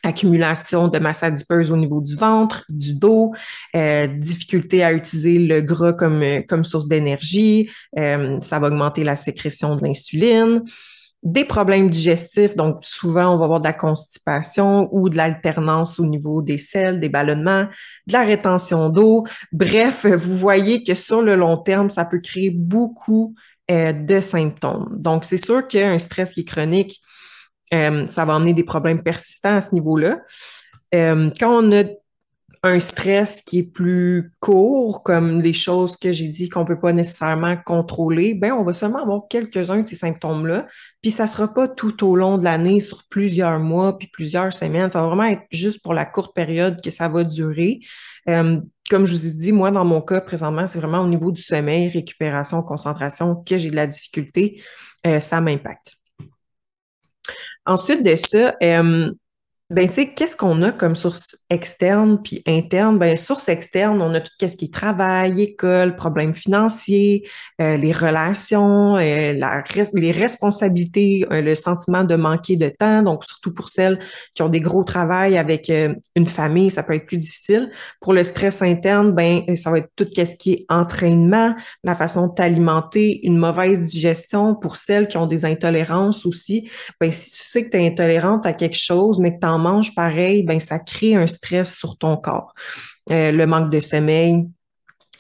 accumulation 0.05 0.89
de 0.89 0.99
masse 0.99 1.23
adipeuse 1.23 1.71
au 1.71 1.77
niveau 1.77 2.01
du 2.01 2.17
ventre, 2.17 2.65
du 2.69 2.95
dos, 2.95 3.33
euh, 3.77 4.09
difficulté 4.09 4.83
à 4.83 4.93
utiliser 4.93 5.39
le 5.39 5.61
gras 5.61 5.93
comme, 5.93 6.25
comme 6.49 6.65
source 6.65 6.89
d'énergie, 6.89 7.71
ça 7.95 8.59
va 8.59 8.67
augmenter 8.67 9.05
la 9.05 9.15
sécrétion 9.15 9.77
de 9.77 9.85
l'insuline, 9.85 10.65
des 11.23 11.45
problèmes 11.45 11.89
digestifs, 11.89 12.57
donc 12.57 12.79
souvent 12.85 13.35
on 13.35 13.39
va 13.39 13.45
avoir 13.45 13.61
de 13.61 13.67
la 13.67 13.73
constipation 13.73 14.89
ou 14.93 15.09
de 15.09 15.17
l'alternance 15.17 16.01
au 16.01 16.07
niveau 16.07 16.43
des 16.43 16.59
selles, 16.59 16.99
des 16.99 17.09
ballonnements, 17.09 17.67
de 18.09 18.13
la 18.13 18.23
rétention 18.23 18.89
d'eau. 18.89 19.25
Bref, 19.53 20.05
vous 20.05 20.37
voyez 20.37 20.83
que 20.83 20.95
sur 20.95 21.23
le 21.23 21.37
long 21.37 21.59
terme, 21.59 21.91
ça 21.91 22.05
peut 22.05 22.19
créer 22.19 22.51
beaucoup 22.51 23.37
euh, 23.73 23.93
de 23.93 24.21
symptômes. 24.21 24.89
Donc, 24.93 25.25
c'est 25.25 25.39
sûr 25.39 25.67
qu'un 25.67 25.99
stress 25.99 26.33
qui 26.33 26.41
est 26.41 26.45
chronique, 26.45 27.01
euh, 27.73 28.07
ça 28.07 28.25
va 28.27 28.35
amener 28.35 28.53
des 28.53 28.65
problèmes 28.65 29.03
persistants 29.03 29.57
à 29.57 29.61
ce 29.63 29.75
niveau-là. 29.75 30.19
Euh, 30.95 31.31
quand 31.41 31.65
on 31.65 31.73
a 31.73 31.85
un 32.65 32.79
stress 32.79 33.43
qui 33.43 33.59
est 33.59 33.63
plus 33.65 34.33
court, 34.39 35.03
comme 35.03 35.41
les 35.41 35.53
choses 35.53 35.97
que 35.97 36.13
j'ai 36.13 36.29
dit 36.29 36.49
qu'on 36.49 36.65
peut 36.65 36.79
pas 36.79 36.93
nécessairement 36.93 37.57
contrôler, 37.57 38.35
ben 38.35 38.53
on 38.53 38.63
va 38.63 38.73
seulement 38.73 39.03
avoir 39.03 39.23
quelques-uns 39.29 39.83
de 39.83 39.89
ces 39.89 39.97
symptômes-là, 39.97 40.69
puis 41.01 41.11
ça 41.11 41.27
sera 41.27 41.53
pas 41.53 41.67
tout 41.67 42.07
au 42.07 42.15
long 42.15 42.39
de 42.39 42.45
l'année 42.45 42.79
sur 42.79 43.03
plusieurs 43.09 43.59
mois 43.59 43.99
puis 43.99 44.09
plusieurs 44.13 44.53
semaines, 44.53 44.91
ça 44.91 45.01
va 45.01 45.09
vraiment 45.09 45.25
être 45.25 45.43
juste 45.51 45.83
pour 45.83 45.93
la 45.93 46.05
courte 46.05 46.35
période 46.35 46.81
que 46.81 46.91
ça 46.91 47.09
va 47.09 47.25
durer. 47.25 47.81
Comme 48.93 49.07
je 49.07 49.13
vous 49.15 49.27
ai 49.27 49.33
dit, 49.33 49.53
moi, 49.53 49.71
dans 49.71 49.87
mon 49.87 50.03
cas, 50.03 50.21
présentement, 50.21 50.67
c'est 50.67 50.79
vraiment 50.79 51.01
au 51.01 51.09
niveau 51.09 51.33
du 51.33 51.41
sommeil, 51.41 51.89
récupération, 51.89 52.63
concentration, 52.63 53.37
que 53.37 53.57
j'ai 53.57 53.71
de 53.71 53.77
la 53.77 53.87
difficulté, 53.87 54.63
euh, 55.07 55.19
ça 55.19 55.41
m'impacte. 55.41 55.95
Ensuite 57.65 58.05
de 58.05 58.17
ça, 58.17 58.55
euh, 58.63 59.11
ben, 59.71 59.89
tu 59.89 59.95
sais, 59.95 60.13
qu'est-ce 60.13 60.37
qu'on 60.37 60.61
a 60.63 60.73
comme 60.73 60.95
source 60.95 61.39
externe 61.53 62.21
puis 62.23 62.43
interne? 62.47 62.99
Ben, 62.99 63.17
source 63.17 63.49
externe, 63.49 64.03
on 64.03 64.13
a 64.15 64.21
tout 64.21 64.33
ce 64.41 64.57
qui 64.57 64.67
est 64.67 64.75
travail, 64.75 65.43
école, 65.43 65.97
problèmes 65.97 66.35
financiers, 66.35 67.29
euh, 67.61 67.77
les 67.77 67.93
relations, 67.93 68.97
euh, 68.97 69.33
les 69.95 70.11
responsabilités, 70.11 71.25
euh, 71.31 71.41
le 71.41 71.55
sentiment 71.55 72.05
de 72.05 72.17
manquer 72.17 72.57
de 72.57 72.69
temps. 72.69 73.03
Donc, 73.03 73.25
surtout 73.25 73.53
pour 73.55 73.69
celles 73.69 73.99
qui 74.35 74.43
ont 74.43 74.49
des 74.49 74.61
gros 74.61 74.85
travails 74.85 75.39
avec 75.39 75.71
une 76.17 76.27
famille, 76.27 76.71
ça 76.71 76.83
peut 76.83 76.95
être 76.95 77.07
plus 77.07 77.19
difficile. 77.19 77.71
Pour 78.01 78.13
le 78.13 78.25
stress 78.25 78.63
interne, 78.63 79.13
ben, 79.13 79.43
ça 79.57 79.71
va 79.71 79.79
être 79.79 79.91
tout 79.97 80.09
ce 80.13 80.37
qui 80.37 80.53
est 80.53 80.67
entraînement, 80.69 81.55
la 81.85 81.95
façon 81.95 82.29
de 82.29 82.35
t'alimenter, 82.35 83.25
une 83.25 83.37
mauvaise 83.37 83.81
digestion. 83.81 84.55
Pour 84.55 84.77
celles 84.77 85.09
qui 85.09 85.19
ont 85.19 85.27
des 85.27 85.45
intolérances 85.45 86.27
aussi, 86.27 86.69
ben, 87.01 87.11
si 87.11 87.31
tu 87.31 87.43
sais 87.43 87.65
que 87.65 87.71
tu 87.71 87.77
es 87.77 87.87
intolérante 87.87 88.47
à 88.47 88.53
quelque 88.53 88.77
chose, 88.77 89.19
mais 89.19 89.35
que 89.35 89.41
tu 89.41 89.47
mange 89.59 89.95
pareil, 89.95 90.43
ben 90.43 90.61
ça 90.61 90.79
crée 90.79 91.15
un 91.15 91.27
stress 91.27 91.42
sur 91.65 91.97
ton 91.99 92.17
corps. 92.17 92.55
Euh, 93.11 93.33
le 93.33 93.47
manque 93.47 93.71
de 93.71 93.81
sommeil, 93.81 94.49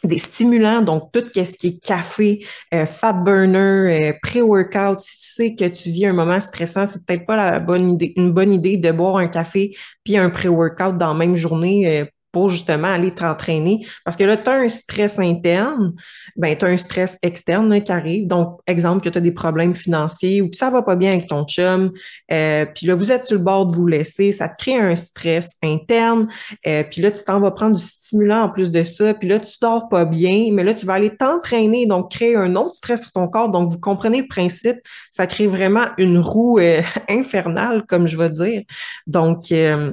des 0.04 0.18
stimulants, 0.18 0.82
donc 0.82 1.12
tout 1.12 1.22
ce 1.32 1.56
qui 1.56 1.68
est 1.68 1.84
café, 1.84 2.44
euh, 2.74 2.86
fat 2.86 3.12
burner, 3.12 4.10
euh, 4.10 4.12
pré-workout. 4.22 5.00
Si 5.00 5.18
tu 5.18 5.26
sais 5.26 5.54
que 5.54 5.64
tu 5.68 5.90
vis 5.90 6.06
un 6.06 6.12
moment 6.12 6.40
stressant, 6.40 6.86
c'est 6.86 7.04
peut-être 7.06 7.26
pas 7.26 7.36
la 7.36 7.60
bonne 7.60 7.90
idée, 7.90 8.12
une 8.16 8.32
bonne 8.32 8.52
idée 8.52 8.76
de 8.76 8.90
boire 8.90 9.16
un 9.16 9.28
café 9.28 9.76
puis 10.04 10.16
un 10.16 10.30
pré-workout 10.30 10.96
dans 10.96 11.08
la 11.08 11.14
même 11.14 11.36
journée 11.36 12.08
pour 12.32 12.48
justement 12.48 12.88
aller 12.88 13.10
t'entraîner. 13.10 13.86
Parce 14.04 14.16
que 14.16 14.24
là, 14.24 14.36
tu 14.36 14.48
as 14.48 14.54
un 14.54 14.68
stress 14.68 15.18
interne, 15.18 15.92
ben, 16.36 16.56
tu 16.56 16.64
as 16.64 16.68
un 16.68 16.76
stress 16.76 17.18
externe 17.22 17.82
qui 17.82 17.92
arrive. 17.92 18.26
Donc, 18.26 18.60
exemple, 18.66 19.04
que 19.04 19.10
tu 19.10 19.18
as 19.18 19.20
des 19.20 19.32
problèmes 19.32 19.74
financiers 19.74 20.40
ou 20.40 20.48
que 20.50 20.56
ça 20.56 20.70
va 20.70 20.82
pas 20.82 20.96
bien 20.96 21.12
avec 21.12 21.28
ton 21.28 21.44
chum, 21.44 21.92
euh, 22.32 22.66
puis 22.74 22.86
là, 22.86 22.94
vous 22.94 23.12
êtes 23.12 23.24
sur 23.24 23.36
le 23.36 23.44
bord 23.44 23.66
de 23.66 23.76
vous 23.76 23.86
laisser, 23.86 24.32
ça 24.32 24.48
te 24.48 24.62
crée 24.62 24.76
un 24.76 24.96
stress 24.96 25.50
interne, 25.62 26.26
euh, 26.66 26.82
puis 26.90 27.02
là, 27.02 27.10
tu 27.10 27.22
t'en 27.22 27.40
vas 27.40 27.50
prendre 27.50 27.76
du 27.76 27.82
stimulant 27.82 28.42
en 28.42 28.48
plus 28.48 28.70
de 28.70 28.82
ça, 28.82 29.14
puis 29.14 29.28
là, 29.28 29.38
tu 29.38 29.54
dors 29.60 29.88
pas 29.88 30.04
bien, 30.04 30.48
mais 30.52 30.64
là, 30.64 30.74
tu 30.74 30.86
vas 30.86 30.94
aller 30.94 31.14
t'entraîner, 31.14 31.86
donc 31.86 32.10
créer 32.10 32.36
un 32.36 32.56
autre 32.56 32.74
stress 32.74 33.02
sur 33.02 33.12
ton 33.12 33.28
corps. 33.28 33.50
Donc, 33.50 33.70
vous 33.70 33.78
comprenez 33.78 34.22
le 34.22 34.28
principe, 34.28 34.76
ça 35.10 35.26
crée 35.26 35.46
vraiment 35.46 35.86
une 35.98 36.18
roue 36.18 36.58
euh, 36.58 36.80
infernale, 37.08 37.84
comme 37.86 38.06
je 38.06 38.16
vais 38.16 38.30
dire. 38.30 38.62
Donc, 39.06 39.52
euh, 39.52 39.92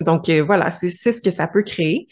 donc 0.00 0.28
euh, 0.28 0.42
voilà, 0.42 0.70
c'est 0.70 0.90
ce 0.90 1.20
que 1.20 1.30
ça 1.30 1.46
peut 1.46 1.62
créer. 1.62 2.08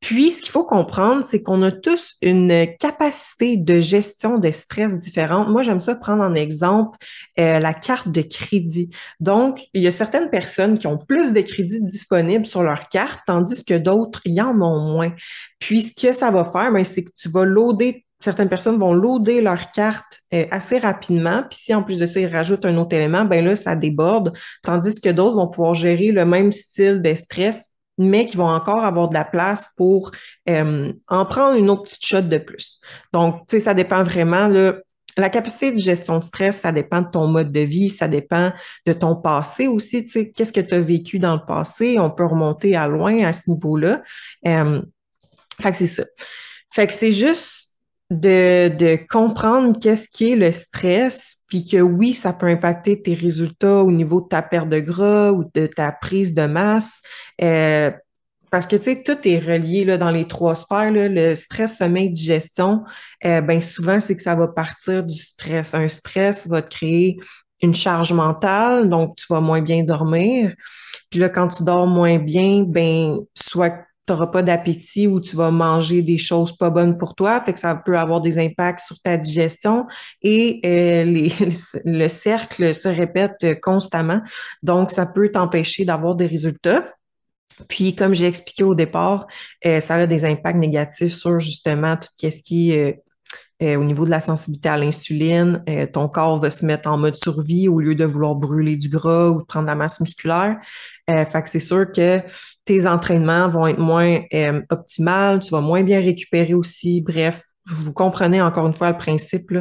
Puis, 0.00 0.32
ce 0.32 0.40
qu'il 0.40 0.52
faut 0.52 0.64
comprendre, 0.64 1.24
c'est 1.24 1.42
qu'on 1.42 1.62
a 1.62 1.72
tous 1.72 2.14
une 2.22 2.66
capacité 2.78 3.56
de 3.56 3.80
gestion 3.80 4.38
de 4.38 4.50
stress 4.50 4.98
différente. 4.98 5.48
Moi, 5.48 5.62
j'aime 5.62 5.80
ça 5.80 5.94
prendre 5.94 6.22
en 6.22 6.34
exemple 6.34 6.96
euh, 7.38 7.58
la 7.58 7.74
carte 7.74 8.08
de 8.08 8.22
crédit. 8.22 8.90
Donc, 9.20 9.60
il 9.74 9.82
y 9.82 9.86
a 9.86 9.92
certaines 9.92 10.30
personnes 10.30 10.78
qui 10.78 10.86
ont 10.86 10.98
plus 10.98 11.32
de 11.32 11.40
crédits 11.40 11.82
disponibles 11.82 12.46
sur 12.46 12.62
leur 12.62 12.88
carte, 12.88 13.20
tandis 13.26 13.64
que 13.64 13.74
d'autres, 13.74 14.20
y 14.24 14.40
en 14.40 14.60
ont 14.62 14.92
moins. 14.92 15.12
Puis, 15.58 15.82
ce 15.82 15.94
que 15.94 16.12
ça 16.12 16.30
va 16.30 16.44
faire, 16.44 16.72
ben, 16.72 16.84
c'est 16.84 17.04
que 17.04 17.12
tu 17.14 17.28
vas 17.28 17.44
loader 17.44 18.05
certaines 18.20 18.48
personnes 18.48 18.78
vont 18.78 18.92
loader 18.92 19.40
leur 19.40 19.70
carte 19.70 20.20
euh, 20.34 20.46
assez 20.50 20.78
rapidement, 20.78 21.44
puis 21.48 21.58
si 21.58 21.74
en 21.74 21.82
plus 21.82 21.98
de 21.98 22.06
ça, 22.06 22.20
ils 22.20 22.26
rajoutent 22.26 22.64
un 22.64 22.76
autre 22.76 22.94
élément, 22.96 23.24
ben 23.24 23.44
là, 23.44 23.56
ça 23.56 23.76
déborde, 23.76 24.36
tandis 24.62 25.00
que 25.00 25.10
d'autres 25.10 25.36
vont 25.36 25.48
pouvoir 25.48 25.74
gérer 25.74 26.12
le 26.12 26.24
même 26.24 26.52
style 26.52 27.02
de 27.02 27.14
stress, 27.14 27.72
mais 27.98 28.26
qui 28.26 28.36
vont 28.36 28.48
encore 28.48 28.84
avoir 28.84 29.08
de 29.08 29.14
la 29.14 29.24
place 29.24 29.70
pour 29.76 30.10
euh, 30.48 30.92
en 31.08 31.26
prendre 31.26 31.56
une 31.56 31.70
autre 31.70 31.84
petite 31.84 32.04
shot 32.04 32.22
de 32.22 32.38
plus. 32.38 32.80
Donc, 33.12 33.46
tu 33.48 33.56
sais, 33.56 33.60
ça 33.60 33.74
dépend 33.74 34.02
vraiment, 34.02 34.48
la 35.16 35.30
capacité 35.30 35.72
de 35.72 35.78
gestion 35.78 36.18
de 36.18 36.24
stress, 36.24 36.60
ça 36.60 36.72
dépend 36.72 37.00
de 37.00 37.08
ton 37.10 37.26
mode 37.26 37.50
de 37.50 37.60
vie, 37.60 37.88
ça 37.88 38.06
dépend 38.06 38.52
de 38.86 38.92
ton 38.92 39.16
passé 39.16 39.66
aussi. 39.66 40.04
Tu 40.04 40.10
sais, 40.10 40.30
qu'est-ce 40.30 40.52
que 40.52 40.60
tu 40.60 40.74
as 40.74 40.80
vécu 40.80 41.18
dans 41.18 41.34
le 41.34 41.44
passé? 41.46 41.98
On 41.98 42.10
peut 42.10 42.26
remonter 42.26 42.76
à 42.76 42.86
loin 42.86 43.24
à 43.24 43.32
ce 43.32 43.48
niveau-là. 43.48 44.02
Euh, 44.46 44.82
fait 45.60 45.70
que 45.70 45.76
c'est 45.78 45.86
ça. 45.86 46.04
Fait 46.70 46.86
que 46.86 46.92
c'est 46.92 47.12
juste 47.12 47.75
de, 48.10 48.68
de 48.68 48.98
comprendre 49.08 49.78
qu'est-ce 49.80 50.08
qui 50.08 50.32
est 50.32 50.36
le 50.36 50.52
stress, 50.52 51.38
puis 51.48 51.64
que 51.64 51.78
oui, 51.78 52.14
ça 52.14 52.32
peut 52.32 52.46
impacter 52.46 53.02
tes 53.02 53.14
résultats 53.14 53.82
au 53.82 53.90
niveau 53.90 54.20
de 54.20 54.28
ta 54.28 54.42
perte 54.42 54.68
de 54.68 54.80
gras 54.80 55.32
ou 55.32 55.44
de 55.54 55.66
ta 55.66 55.92
prise 55.92 56.34
de 56.34 56.46
masse. 56.46 57.02
Euh, 57.42 57.90
parce 58.50 58.66
que, 58.66 58.76
tu 58.76 58.84
sais, 58.84 59.02
tout 59.02 59.18
est 59.24 59.38
relié 59.38 59.84
là, 59.84 59.98
dans 59.98 60.10
les 60.10 60.26
trois 60.26 60.54
sphères. 60.54 60.92
Le 60.92 61.34
stress, 61.34 61.78
sommeil, 61.78 62.10
digestion, 62.10 62.84
euh, 63.24 63.40
ben 63.40 63.60
souvent, 63.60 63.98
c'est 63.98 64.14
que 64.14 64.22
ça 64.22 64.36
va 64.36 64.48
partir 64.48 65.04
du 65.04 65.16
stress. 65.16 65.74
Un 65.74 65.88
stress 65.88 66.46
va 66.46 66.62
te 66.62 66.74
créer 66.74 67.18
une 67.60 67.74
charge 67.74 68.12
mentale, 68.12 68.88
donc 68.88 69.16
tu 69.16 69.26
vas 69.30 69.40
moins 69.40 69.62
bien 69.62 69.82
dormir. 69.82 70.54
Puis 71.10 71.18
là, 71.18 71.28
quand 71.28 71.48
tu 71.48 71.64
dors 71.64 71.86
moins 71.86 72.18
bien, 72.18 72.62
ben 72.62 73.18
soit 73.34 73.74
n'auras 74.12 74.28
pas 74.28 74.42
d'appétit 74.42 75.06
ou 75.06 75.20
tu 75.20 75.36
vas 75.36 75.50
manger 75.50 76.02
des 76.02 76.18
choses 76.18 76.56
pas 76.56 76.70
bonnes 76.70 76.96
pour 76.96 77.14
toi, 77.14 77.40
fait 77.40 77.52
que 77.52 77.58
ça 77.58 77.74
peut 77.74 77.98
avoir 77.98 78.20
des 78.20 78.38
impacts 78.38 78.80
sur 78.80 79.00
ta 79.00 79.16
digestion 79.16 79.86
et 80.22 80.60
euh, 80.64 81.04
les, 81.04 81.32
le 81.84 82.08
cercle 82.08 82.74
se 82.74 82.88
répète 82.88 83.60
constamment. 83.60 84.20
Donc, 84.62 84.90
ça 84.90 85.06
peut 85.06 85.30
t'empêcher 85.30 85.84
d'avoir 85.84 86.14
des 86.14 86.26
résultats. 86.26 86.84
Puis, 87.68 87.94
comme 87.94 88.14
j'ai 88.14 88.26
expliqué 88.26 88.62
au 88.62 88.74
départ, 88.74 89.26
euh, 89.64 89.80
ça 89.80 89.94
a 89.94 90.06
des 90.06 90.24
impacts 90.24 90.58
négatifs 90.58 91.14
sur 91.14 91.40
justement 91.40 91.96
tout 91.96 92.08
ce 92.18 92.42
qui 92.42 92.72
est 92.72 93.02
euh, 93.62 93.76
au 93.76 93.84
niveau 93.84 94.04
de 94.04 94.10
la 94.10 94.20
sensibilité 94.20 94.68
à 94.68 94.76
l'insuline, 94.76 95.64
ton 95.92 96.08
corps 96.08 96.38
va 96.38 96.50
se 96.50 96.64
mettre 96.64 96.88
en 96.88 96.98
mode 96.98 97.16
survie 97.16 97.68
au 97.68 97.80
lieu 97.80 97.94
de 97.94 98.04
vouloir 98.04 98.34
brûler 98.34 98.76
du 98.76 98.88
gras 98.88 99.28
ou 99.30 99.40
de 99.40 99.44
prendre 99.44 99.64
de 99.64 99.70
la 99.70 99.74
masse 99.74 100.00
musculaire. 100.00 100.58
fait 101.06 101.42
que 101.42 101.48
c'est 101.48 101.60
sûr 101.60 101.90
que 101.90 102.22
tes 102.66 102.86
entraînements 102.86 103.48
vont 103.48 103.66
être 103.68 103.78
moins 103.78 104.20
euh, 104.34 104.60
optimales, 104.70 105.38
tu 105.38 105.50
vas 105.50 105.60
moins 105.60 105.82
bien 105.82 106.00
récupérer 106.00 106.52
aussi. 106.52 107.00
Bref, 107.00 107.40
vous 107.66 107.92
comprenez 107.92 108.42
encore 108.42 108.66
une 108.66 108.74
fois 108.74 108.90
le 108.90 108.98
principe. 108.98 109.52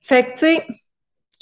Fait 0.00 0.24
que, 0.24 0.32
tu 0.32 0.38
sais, 0.38 0.66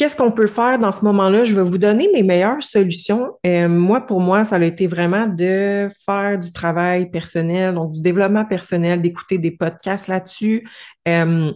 qu'est-ce 0.02 0.16
qu'on 0.16 0.32
peut 0.32 0.48
faire 0.48 0.80
dans 0.80 0.90
ce 0.90 1.04
moment-là? 1.04 1.44
Je 1.44 1.54
vais 1.54 1.62
vous 1.62 1.78
donner 1.78 2.10
mes 2.12 2.24
meilleures 2.24 2.60
solutions. 2.60 3.38
Euh, 3.46 3.68
moi, 3.68 4.00
pour 4.00 4.20
moi, 4.20 4.44
ça 4.44 4.56
a 4.56 4.64
été 4.64 4.88
vraiment 4.88 5.28
de 5.28 5.88
faire 6.04 6.40
du 6.40 6.50
travail 6.52 7.08
personnel, 7.08 7.76
donc 7.76 7.92
du 7.92 8.00
développement 8.00 8.44
personnel, 8.44 9.00
d'écouter 9.00 9.38
des 9.38 9.52
podcasts 9.52 10.08
là-dessus. 10.08 10.68
Euh, 11.06 11.52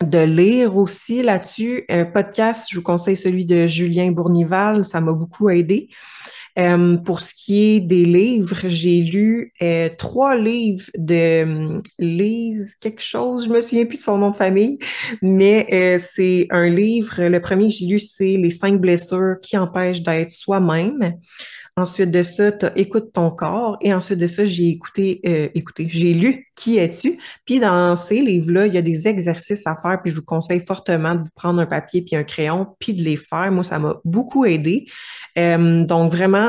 de 0.00 0.18
lire 0.18 0.76
aussi 0.76 1.24
là-dessus. 1.24 1.84
Un 1.88 2.04
podcast, 2.04 2.68
je 2.70 2.76
vous 2.76 2.82
conseille 2.82 3.16
celui 3.16 3.44
de 3.44 3.66
Julien 3.66 4.12
Bournival, 4.12 4.84
ça 4.84 5.00
m'a 5.00 5.12
beaucoup 5.12 5.50
aidé. 5.50 5.88
Euh, 6.56 6.96
pour 6.98 7.20
ce 7.20 7.34
qui 7.34 7.64
est 7.64 7.80
des 7.80 8.04
livres, 8.04 8.60
j'ai 8.64 9.00
lu 9.00 9.52
euh, 9.60 9.88
trois 9.98 10.36
livres 10.36 10.84
de 10.96 11.42
hum, 11.42 11.82
Lise 11.98 12.76
quelque 12.76 13.02
chose, 13.02 13.46
je 13.46 13.50
me 13.50 13.60
souviens 13.60 13.86
plus 13.86 13.98
de 13.98 14.02
son 14.02 14.18
nom 14.18 14.30
de 14.30 14.36
famille, 14.36 14.78
mais 15.20 15.66
euh, 15.72 15.98
c'est 15.98 16.46
un 16.50 16.68
livre, 16.68 17.24
le 17.24 17.40
premier 17.40 17.68
que 17.68 17.74
j'ai 17.74 17.86
lu, 17.86 17.98
c'est 17.98 18.36
Les 18.36 18.50
cinq 18.50 18.80
blessures 18.80 19.36
qui 19.42 19.56
empêchent 19.56 20.02
d'être 20.02 20.30
soi-même. 20.30 21.14
Ensuite 21.76 22.12
de 22.12 22.22
ça, 22.22 22.52
tu 22.52 22.66
écoutes 22.76 23.12
ton 23.12 23.32
corps. 23.32 23.76
Et 23.80 23.92
ensuite 23.92 24.20
de 24.20 24.28
ça, 24.28 24.44
j'ai 24.44 24.68
écouté, 24.68 25.20
euh, 25.26 25.48
écouté, 25.56 25.86
j'ai 25.88 26.14
lu 26.14 26.46
Qui 26.54 26.78
es-tu? 26.78 27.18
Puis 27.44 27.58
dans 27.58 27.96
ces 27.96 28.20
livres-là, 28.20 28.68
il 28.68 28.74
y 28.74 28.78
a 28.78 28.82
des 28.82 29.08
exercices 29.08 29.66
à 29.66 29.74
faire. 29.74 30.00
Puis 30.00 30.12
je 30.12 30.16
vous 30.16 30.24
conseille 30.24 30.60
fortement 30.60 31.16
de 31.16 31.22
vous 31.22 31.32
prendre 31.34 31.60
un 31.60 31.66
papier 31.66 32.02
puis 32.02 32.14
un 32.14 32.22
crayon, 32.22 32.68
puis 32.78 32.92
de 32.92 33.02
les 33.02 33.16
faire. 33.16 33.50
Moi, 33.50 33.64
ça 33.64 33.80
m'a 33.80 33.96
beaucoup 34.04 34.44
aidé. 34.44 34.86
Donc 35.36 36.12
vraiment, 36.12 36.43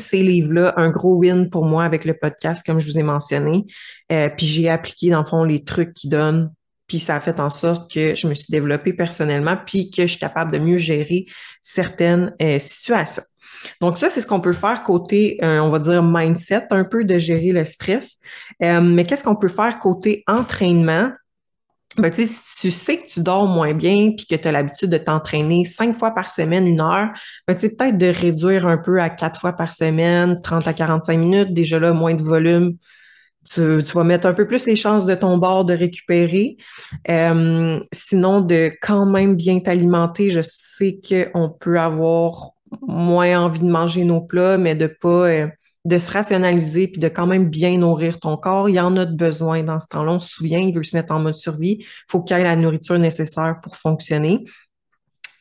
ces 0.00 0.22
livres-là, 0.22 0.74
un 0.76 0.90
gros 0.90 1.16
win 1.16 1.50
pour 1.50 1.64
moi 1.64 1.84
avec 1.84 2.04
le 2.04 2.14
podcast, 2.14 2.64
comme 2.64 2.80
je 2.80 2.86
vous 2.86 2.98
ai 2.98 3.02
mentionné. 3.02 3.64
Euh, 4.12 4.28
puis 4.34 4.46
j'ai 4.46 4.68
appliqué, 4.68 5.10
dans 5.10 5.20
le 5.20 5.26
fond, 5.26 5.44
les 5.44 5.64
trucs 5.64 5.94
qui 5.94 6.08
donnent 6.08 6.52
puis 6.86 7.00
ça 7.00 7.16
a 7.16 7.20
fait 7.20 7.38
en 7.38 7.50
sorte 7.50 7.92
que 7.92 8.14
je 8.14 8.26
me 8.26 8.32
suis 8.32 8.50
développée 8.50 8.94
personnellement, 8.94 9.58
puis 9.66 9.90
que 9.90 10.02
je 10.02 10.06
suis 10.06 10.18
capable 10.18 10.52
de 10.52 10.58
mieux 10.58 10.78
gérer 10.78 11.26
certaines 11.60 12.34
euh, 12.40 12.58
situations. 12.58 13.24
Donc 13.82 13.98
ça, 13.98 14.08
c'est 14.08 14.22
ce 14.22 14.26
qu'on 14.26 14.40
peut 14.40 14.54
faire 14.54 14.82
côté, 14.84 15.36
euh, 15.42 15.58
on 15.58 15.68
va 15.68 15.80
dire, 15.80 16.02
mindset, 16.02 16.68
un 16.70 16.84
peu 16.84 17.04
de 17.04 17.18
gérer 17.18 17.52
le 17.52 17.66
stress. 17.66 18.20
Mais 18.58 19.04
qu'est-ce 19.04 19.22
qu'on 19.22 19.36
peut 19.36 19.48
faire 19.48 19.78
côté 19.80 20.24
entraînement? 20.26 21.10
Ben, 21.98 22.12
si 22.12 22.40
tu 22.60 22.70
sais 22.70 22.98
que 22.98 23.06
tu 23.06 23.20
dors 23.20 23.46
moins 23.46 23.74
bien 23.74 24.12
puis 24.16 24.26
que 24.26 24.36
tu 24.36 24.46
as 24.46 24.52
l'habitude 24.52 24.90
de 24.90 24.98
t'entraîner 24.98 25.64
cinq 25.64 25.96
fois 25.96 26.12
par 26.12 26.30
semaine, 26.30 26.66
une 26.66 26.80
heure, 26.80 27.08
ben, 27.46 27.56
peut-être 27.56 27.98
de 27.98 28.06
réduire 28.06 28.66
un 28.66 28.78
peu 28.78 29.00
à 29.00 29.10
quatre 29.10 29.40
fois 29.40 29.52
par 29.52 29.72
semaine, 29.72 30.40
30 30.40 30.68
à 30.68 30.72
45 30.72 31.18
minutes, 31.18 31.52
déjà 31.52 31.80
là, 31.80 31.92
moins 31.92 32.14
de 32.14 32.22
volume. 32.22 32.76
Tu, 33.50 33.80
vas 33.94 34.04
mettre 34.04 34.26
un 34.28 34.34
peu 34.34 34.46
plus 34.46 34.66
les 34.66 34.76
chances 34.76 35.06
de 35.06 35.14
ton 35.14 35.38
bord 35.38 35.64
de 35.64 35.74
récupérer. 35.74 36.56
Euh, 37.08 37.80
sinon, 37.92 38.42
de 38.42 38.70
quand 38.82 39.06
même 39.06 39.34
bien 39.36 39.58
t'alimenter, 39.58 40.30
je 40.30 40.40
sais 40.42 41.00
qu'on 41.00 41.48
peut 41.48 41.80
avoir 41.80 42.50
moins 42.82 43.40
envie 43.40 43.60
de 43.60 43.70
manger 43.70 44.04
nos 44.04 44.20
plats, 44.20 44.58
mais 44.58 44.74
de 44.74 44.86
pas 44.86 45.28
euh, 45.28 45.48
de 45.84 45.98
se 45.98 46.10
rationaliser 46.10 46.88
puis 46.88 47.00
de 47.00 47.08
quand 47.08 47.26
même 47.26 47.48
bien 47.48 47.78
nourrir 47.78 48.18
ton 48.20 48.36
corps. 48.36 48.68
Il 48.68 48.74
y 48.74 48.80
en 48.80 48.96
a 48.96 49.04
de 49.04 49.14
besoin 49.14 49.62
dans 49.62 49.78
ce 49.78 49.86
temps-là. 49.88 50.12
On 50.12 50.20
se 50.20 50.30
souvient, 50.30 50.58
il 50.58 50.74
veut 50.74 50.82
se 50.82 50.96
mettre 50.96 51.14
en 51.14 51.20
mode 51.20 51.36
survie. 51.36 51.78
Il 51.80 51.86
faut 52.10 52.20
qu'il 52.20 52.36
ait 52.36 52.42
la 52.42 52.56
nourriture 52.56 52.98
nécessaire 52.98 53.56
pour 53.62 53.76
fonctionner. 53.76 54.44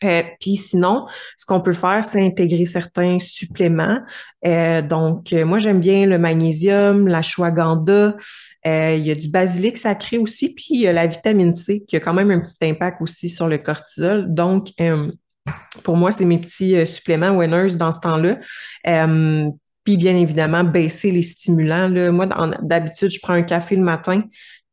Euh, 0.04 0.24
puis 0.40 0.58
sinon, 0.58 1.08
ce 1.38 1.46
qu'on 1.46 1.62
peut 1.62 1.74
faire, 1.74 2.04
c'est 2.04 2.24
intégrer 2.24 2.66
certains 2.66 3.18
suppléments. 3.20 4.00
Euh, 4.46 4.82
donc, 4.82 5.34
euh, 5.34 5.46
moi, 5.46 5.58
j'aime 5.58 5.80
bien 5.80 6.06
le 6.06 6.20
magnésium, 6.20 7.08
la 7.08 7.22
shwaganda. 7.22 8.16
il 8.66 9.06
y 9.06 9.12
a 9.12 9.16
du 9.16 9.30
basilic 9.30 9.78
sacré 9.78 10.18
aussi, 10.18 10.54
puis 10.54 10.84
la 10.84 11.08
vitamine 11.08 11.54
C 11.54 11.84
qui 11.88 11.96
a 11.96 12.00
quand 12.00 12.14
même 12.14 12.32
un 12.32 12.40
petit 12.40 12.58
impact 12.62 13.02
aussi 13.02 13.30
sur 13.30 13.48
le 13.48 13.58
cortisol. 13.58 14.34
Donc, 14.34 14.70
pour 15.84 15.96
moi, 15.96 16.12
c'est 16.12 16.26
mes 16.26 16.40
petits 16.40 16.86
suppléments 16.86 17.32
winners 17.32 17.76
dans 17.76 17.92
ce 17.92 18.00
temps-là. 18.00 18.40
Puis 19.88 19.96
bien 19.96 20.18
évidemment, 20.18 20.66
baisser 20.66 21.12
les 21.12 21.24
stimulants. 21.24 21.90
Moi, 22.12 22.28
d'habitude, 22.62 23.10
je 23.10 23.22
prends 23.22 23.32
un 23.32 23.44
café 23.44 23.78
le 23.78 23.84
matin, 23.84 24.22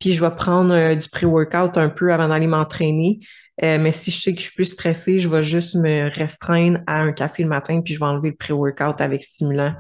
puis 0.00 0.12
je 0.12 0.20
vais 0.20 0.34
prendre 0.34 0.94
du 0.94 1.08
pré-workout 1.08 1.78
un 1.78 1.88
peu 1.88 2.12
avant 2.12 2.26
d'aller 2.26 2.48
m'entraîner. 2.48 3.20
Euh, 3.62 3.78
mais 3.78 3.92
si 3.92 4.10
je 4.10 4.20
sais 4.20 4.32
que 4.32 4.40
je 4.40 4.46
suis 4.46 4.56
plus 4.56 4.64
stressée, 4.64 5.20
je 5.20 5.28
vais 5.28 5.44
juste 5.44 5.76
me 5.76 6.10
restreindre 6.10 6.80
à 6.88 6.98
un 7.00 7.12
café 7.12 7.44
le 7.44 7.48
matin, 7.48 7.80
puis 7.80 7.94
je 7.94 8.00
vais 8.00 8.06
enlever 8.06 8.30
le 8.30 8.34
pré-workout 8.34 9.00
avec 9.00 9.22
stimulant 9.22 9.76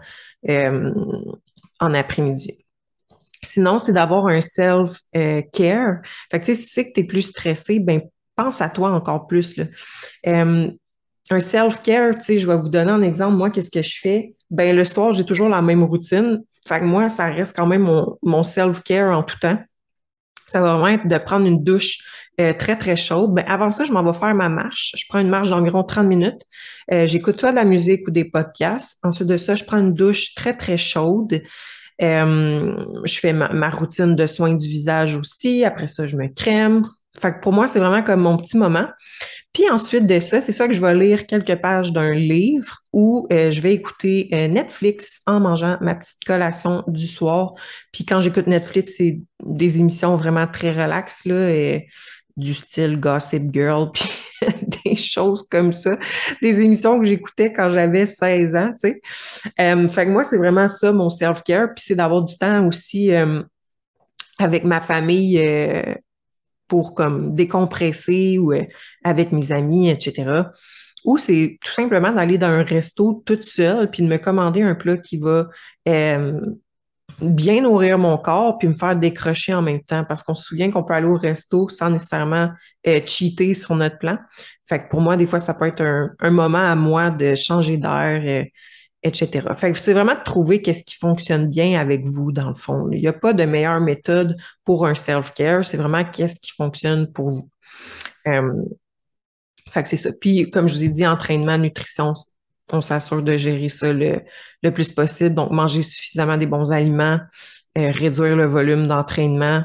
euh, 0.48 0.94
en 1.80 1.94
après-midi. 1.94 2.64
Sinon, 3.42 3.80
c'est 3.80 3.92
d'avoir 3.92 4.28
un 4.28 4.40
self-care. 4.40 5.96
Fait 6.30 6.38
que, 6.38 6.46
si 6.46 6.64
tu 6.64 6.68
sais 6.68 6.86
que 6.86 6.92
tu 6.94 7.00
es 7.00 7.04
plus 7.04 7.22
stressé, 7.22 7.80
ben 7.80 8.02
pense 8.36 8.60
à 8.60 8.68
toi 8.68 8.90
encore 8.90 9.26
plus. 9.26 9.56
Euh, 10.28 10.70
un 11.30 11.40
self-care, 11.40 12.14
tu 12.16 12.22
sais, 12.22 12.38
je 12.38 12.46
vais 12.46 12.56
vous 12.56 12.68
donner 12.68 12.90
un 12.90 13.02
exemple. 13.02 13.36
Moi, 13.36 13.50
qu'est-ce 13.50 13.70
que 13.70 13.82
je 13.82 13.98
fais? 14.00 14.34
Ben, 14.50 14.76
le 14.76 14.84
soir, 14.84 15.12
j'ai 15.12 15.24
toujours 15.24 15.48
la 15.48 15.62
même 15.62 15.82
routine. 15.82 16.42
Fait 16.66 16.80
que 16.80 16.84
moi, 16.84 17.08
ça 17.08 17.26
reste 17.26 17.56
quand 17.56 17.66
même 17.66 17.82
mon, 17.82 18.18
mon 18.22 18.42
self-care 18.42 19.16
en 19.16 19.22
tout 19.22 19.38
temps 19.38 19.58
ça 20.46 20.60
va 20.60 20.76
vraiment 20.76 20.88
être 20.88 21.08
de 21.08 21.18
prendre 21.18 21.46
une 21.46 21.62
douche 21.62 21.98
euh, 22.40 22.52
très, 22.52 22.76
très 22.76 22.96
chaude. 22.96 23.32
Mais 23.34 23.44
avant 23.46 23.70
ça, 23.70 23.84
je 23.84 23.92
m'en 23.92 24.04
vais 24.04 24.16
faire 24.16 24.34
ma 24.34 24.48
marche. 24.48 24.92
Je 24.96 25.04
prends 25.08 25.18
une 25.18 25.28
marche 25.28 25.50
d'environ 25.50 25.82
30 25.82 26.06
minutes. 26.06 26.42
Euh, 26.92 27.06
j'écoute 27.06 27.38
soit 27.38 27.50
de 27.50 27.56
la 27.56 27.64
musique 27.64 28.06
ou 28.06 28.10
des 28.10 28.24
podcasts. 28.24 28.98
Ensuite 29.02 29.28
de 29.28 29.36
ça, 29.36 29.54
je 29.54 29.64
prends 29.64 29.78
une 29.78 29.94
douche 29.94 30.34
très, 30.34 30.56
très 30.56 30.76
chaude. 30.76 31.42
Euh, 32.02 32.84
je 33.04 33.18
fais 33.18 33.32
ma, 33.32 33.52
ma, 33.52 33.70
routine 33.70 34.14
de 34.16 34.26
soins 34.26 34.54
du 34.54 34.66
visage 34.66 35.16
aussi. 35.16 35.64
Après 35.64 35.86
ça, 35.86 36.06
je 36.06 36.16
me 36.16 36.28
crème. 36.28 36.82
Fait 37.20 37.32
que 37.32 37.40
pour 37.40 37.52
moi, 37.52 37.68
c'est 37.68 37.78
vraiment 37.78 38.02
comme 38.02 38.20
mon 38.20 38.36
petit 38.36 38.56
moment. 38.56 38.88
Puis 39.54 39.70
ensuite 39.70 40.04
de 40.04 40.18
ça, 40.18 40.40
c'est 40.40 40.50
ça 40.50 40.66
que 40.66 40.74
je 40.74 40.80
vais 40.80 40.94
lire 40.94 41.26
quelques 41.26 41.54
pages 41.54 41.92
d'un 41.92 42.12
livre 42.12 42.78
ou 42.92 43.24
euh, 43.32 43.52
je 43.52 43.60
vais 43.60 43.72
écouter 43.72 44.28
euh, 44.32 44.48
Netflix 44.48 45.20
en 45.26 45.38
mangeant 45.38 45.78
ma 45.80 45.94
petite 45.94 46.24
collation 46.26 46.82
du 46.88 47.06
soir. 47.06 47.54
Puis 47.92 48.04
quand 48.04 48.18
j'écoute 48.20 48.48
Netflix, 48.48 48.94
c'est 48.96 49.20
des 49.40 49.78
émissions 49.78 50.16
vraiment 50.16 50.48
très 50.48 50.70
relaxes, 50.70 51.24
là, 51.24 51.50
et 51.50 51.86
du 52.36 52.52
style 52.52 52.98
Gossip 52.98 53.54
Girl, 53.54 53.90
puis 53.94 54.08
des 54.84 54.96
choses 54.96 55.46
comme 55.48 55.70
ça. 55.70 55.98
Des 56.42 56.60
émissions 56.60 56.98
que 56.98 57.06
j'écoutais 57.06 57.52
quand 57.52 57.70
j'avais 57.70 58.06
16 58.06 58.56
ans, 58.56 58.72
tu 58.72 58.88
sais. 58.88 59.00
Euh, 59.60 59.86
fait 59.86 60.06
que 60.06 60.10
moi, 60.10 60.24
c'est 60.24 60.36
vraiment 60.36 60.66
ça, 60.66 60.90
mon 60.90 61.10
self-care. 61.10 61.74
Puis 61.76 61.84
c'est 61.86 61.94
d'avoir 61.94 62.22
du 62.22 62.36
temps 62.36 62.66
aussi 62.66 63.12
avec 64.36 64.64
ma 64.64 64.80
famille 64.80 65.40
pour 66.68 66.94
comme 66.94 67.34
décompresser 67.34 68.38
ou 68.38 68.52
euh, 68.52 68.64
avec 69.04 69.32
mes 69.32 69.52
amis, 69.52 69.90
etc. 69.90 70.42
Ou 71.04 71.18
c'est 71.18 71.58
tout 71.62 71.72
simplement 71.72 72.12
d'aller 72.12 72.38
dans 72.38 72.48
un 72.48 72.62
resto 72.62 73.22
toute 73.26 73.44
seule 73.44 73.90
puis 73.90 74.02
de 74.02 74.08
me 74.08 74.16
commander 74.16 74.62
un 74.62 74.74
plat 74.74 74.96
qui 74.96 75.18
va 75.18 75.48
euh, 75.88 76.40
bien 77.20 77.62
nourrir 77.62 77.98
mon 77.98 78.16
corps 78.16 78.58
puis 78.58 78.68
me 78.68 78.74
faire 78.74 78.96
décrocher 78.96 79.54
en 79.54 79.62
même 79.62 79.82
temps 79.82 80.04
parce 80.04 80.22
qu'on 80.22 80.34
se 80.34 80.44
souvient 80.44 80.70
qu'on 80.70 80.82
peut 80.82 80.94
aller 80.94 81.06
au 81.06 81.16
resto 81.16 81.68
sans 81.68 81.90
nécessairement 81.90 82.50
euh, 82.86 83.00
cheater 83.04 83.54
sur 83.54 83.74
notre 83.76 83.98
plan. 83.98 84.18
Fait 84.66 84.82
que 84.82 84.88
pour 84.88 85.02
moi, 85.02 85.16
des 85.16 85.26
fois, 85.26 85.40
ça 85.40 85.52
peut 85.52 85.66
être 85.66 85.82
un, 85.82 86.10
un 86.20 86.30
moment 86.30 86.70
à 86.70 86.74
moi 86.74 87.10
de 87.10 87.34
changer 87.34 87.76
d'air, 87.76 88.46
etc. 89.04 89.46
Fait 89.56 89.74
c'est 89.74 89.92
vraiment 89.92 90.14
de 90.14 90.24
trouver 90.24 90.62
qu'est-ce 90.62 90.82
qui 90.82 90.96
fonctionne 90.96 91.48
bien 91.48 91.78
avec 91.78 92.06
vous, 92.08 92.32
dans 92.32 92.48
le 92.48 92.54
fond. 92.54 92.88
Il 92.90 93.00
n'y 93.00 93.06
a 93.06 93.12
pas 93.12 93.32
de 93.32 93.44
meilleure 93.44 93.80
méthode 93.80 94.36
pour 94.64 94.86
un 94.86 94.94
self-care, 94.94 95.64
c'est 95.64 95.76
vraiment 95.76 96.04
qu'est-ce 96.04 96.40
qui 96.40 96.52
fonctionne 96.52 97.12
pour 97.12 97.30
vous. 97.30 97.50
Euh, 98.26 98.64
que 99.82 99.88
c'est 99.88 99.96
ça. 99.96 100.10
Puis, 100.20 100.50
comme 100.50 100.68
je 100.68 100.74
vous 100.74 100.84
ai 100.84 100.88
dit, 100.88 101.06
entraînement, 101.06 101.58
nutrition, 101.58 102.12
on 102.72 102.80
s'assure 102.80 103.22
de 103.22 103.36
gérer 103.36 103.68
ça 103.68 103.92
le, 103.92 104.20
plus 104.70 104.92
possible. 104.92 105.34
Donc, 105.34 105.50
manger 105.50 105.82
suffisamment 105.82 106.36
des 106.36 106.46
bons 106.46 106.72
aliments, 106.72 107.18
euh, 107.76 107.90
réduire 107.90 108.36
le 108.36 108.46
volume 108.46 108.86
d'entraînement, 108.86 109.64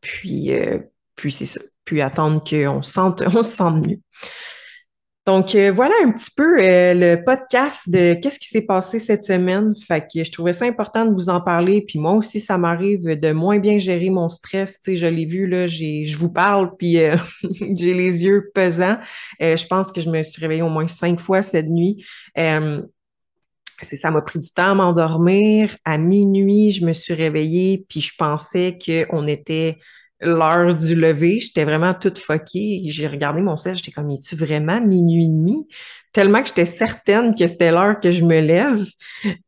puis, 0.00 0.52
euh, 0.52 0.78
puis 1.16 1.32
c'est 1.32 1.44
ça. 1.44 1.60
Puis 1.84 2.02
attendre 2.02 2.42
qu'on 2.44 2.82
sente, 2.82 3.22
on 3.34 3.42
se 3.42 3.56
sente 3.56 3.86
mieux. 3.86 4.00
Donc, 5.30 5.54
euh, 5.54 5.70
voilà 5.70 5.94
un 6.02 6.10
petit 6.10 6.32
peu 6.36 6.58
euh, 6.58 6.92
le 6.92 7.24
podcast 7.24 7.88
de 7.88 8.14
qu'est-ce 8.14 8.40
qui 8.40 8.48
s'est 8.48 8.62
passé 8.62 8.98
cette 8.98 9.22
semaine. 9.22 9.72
Fait 9.86 10.00
que 10.00 10.24
je 10.24 10.32
trouvais 10.32 10.52
ça 10.52 10.64
important 10.64 11.06
de 11.06 11.12
vous 11.12 11.28
en 11.28 11.40
parler. 11.40 11.82
Puis 11.82 12.00
moi 12.00 12.14
aussi, 12.14 12.40
ça 12.40 12.58
m'arrive 12.58 13.04
de 13.04 13.30
moins 13.30 13.60
bien 13.60 13.78
gérer 13.78 14.10
mon 14.10 14.28
stress. 14.28 14.80
Tu 14.80 14.90
sais, 14.90 14.96
je 14.96 15.06
l'ai 15.06 15.26
vu, 15.26 15.46
là, 15.46 15.68
je 15.68 16.16
vous 16.16 16.32
parle, 16.32 16.76
puis 16.76 16.98
euh, 16.98 17.16
j'ai 17.76 17.94
les 17.94 18.24
yeux 18.24 18.50
pesants. 18.52 18.98
je 19.40 19.66
pense 19.68 19.92
que 19.92 20.00
je 20.00 20.10
me 20.10 20.20
suis 20.24 20.40
réveillée 20.40 20.62
au 20.62 20.68
moins 20.68 20.88
cinq 20.88 21.20
fois 21.20 21.44
cette 21.44 21.68
nuit. 21.68 22.04
ça 22.34 24.10
m'a 24.10 24.22
pris 24.22 24.40
du 24.40 24.50
temps 24.52 24.72
à 24.72 24.74
m'endormir. 24.74 25.76
À 25.84 25.96
minuit, 25.96 26.72
je 26.72 26.84
me 26.84 26.92
suis 26.92 27.14
réveillée, 27.14 27.86
puis 27.88 28.00
je 28.00 28.14
pensais 28.18 28.76
qu'on 28.84 29.28
était 29.28 29.78
l'heure 30.20 30.74
du 30.74 30.94
lever, 30.94 31.40
j'étais 31.40 31.64
vraiment 31.64 31.94
toute 31.94 32.18
foquée. 32.18 32.82
J'ai 32.88 33.06
regardé 33.06 33.40
mon 33.40 33.56
sel, 33.56 33.76
j'étais 33.76 33.92
comme, 33.92 34.10
es-tu 34.10 34.36
vraiment 34.36 34.80
minuit 34.80 35.24
et 35.24 35.28
demi? 35.28 35.68
Tellement 36.12 36.42
que 36.42 36.48
j'étais 36.48 36.64
certaine 36.64 37.34
que 37.34 37.46
c'était 37.46 37.70
l'heure 37.70 38.00
que 38.00 38.10
je 38.10 38.24
me 38.24 38.40
lève. 38.40 38.84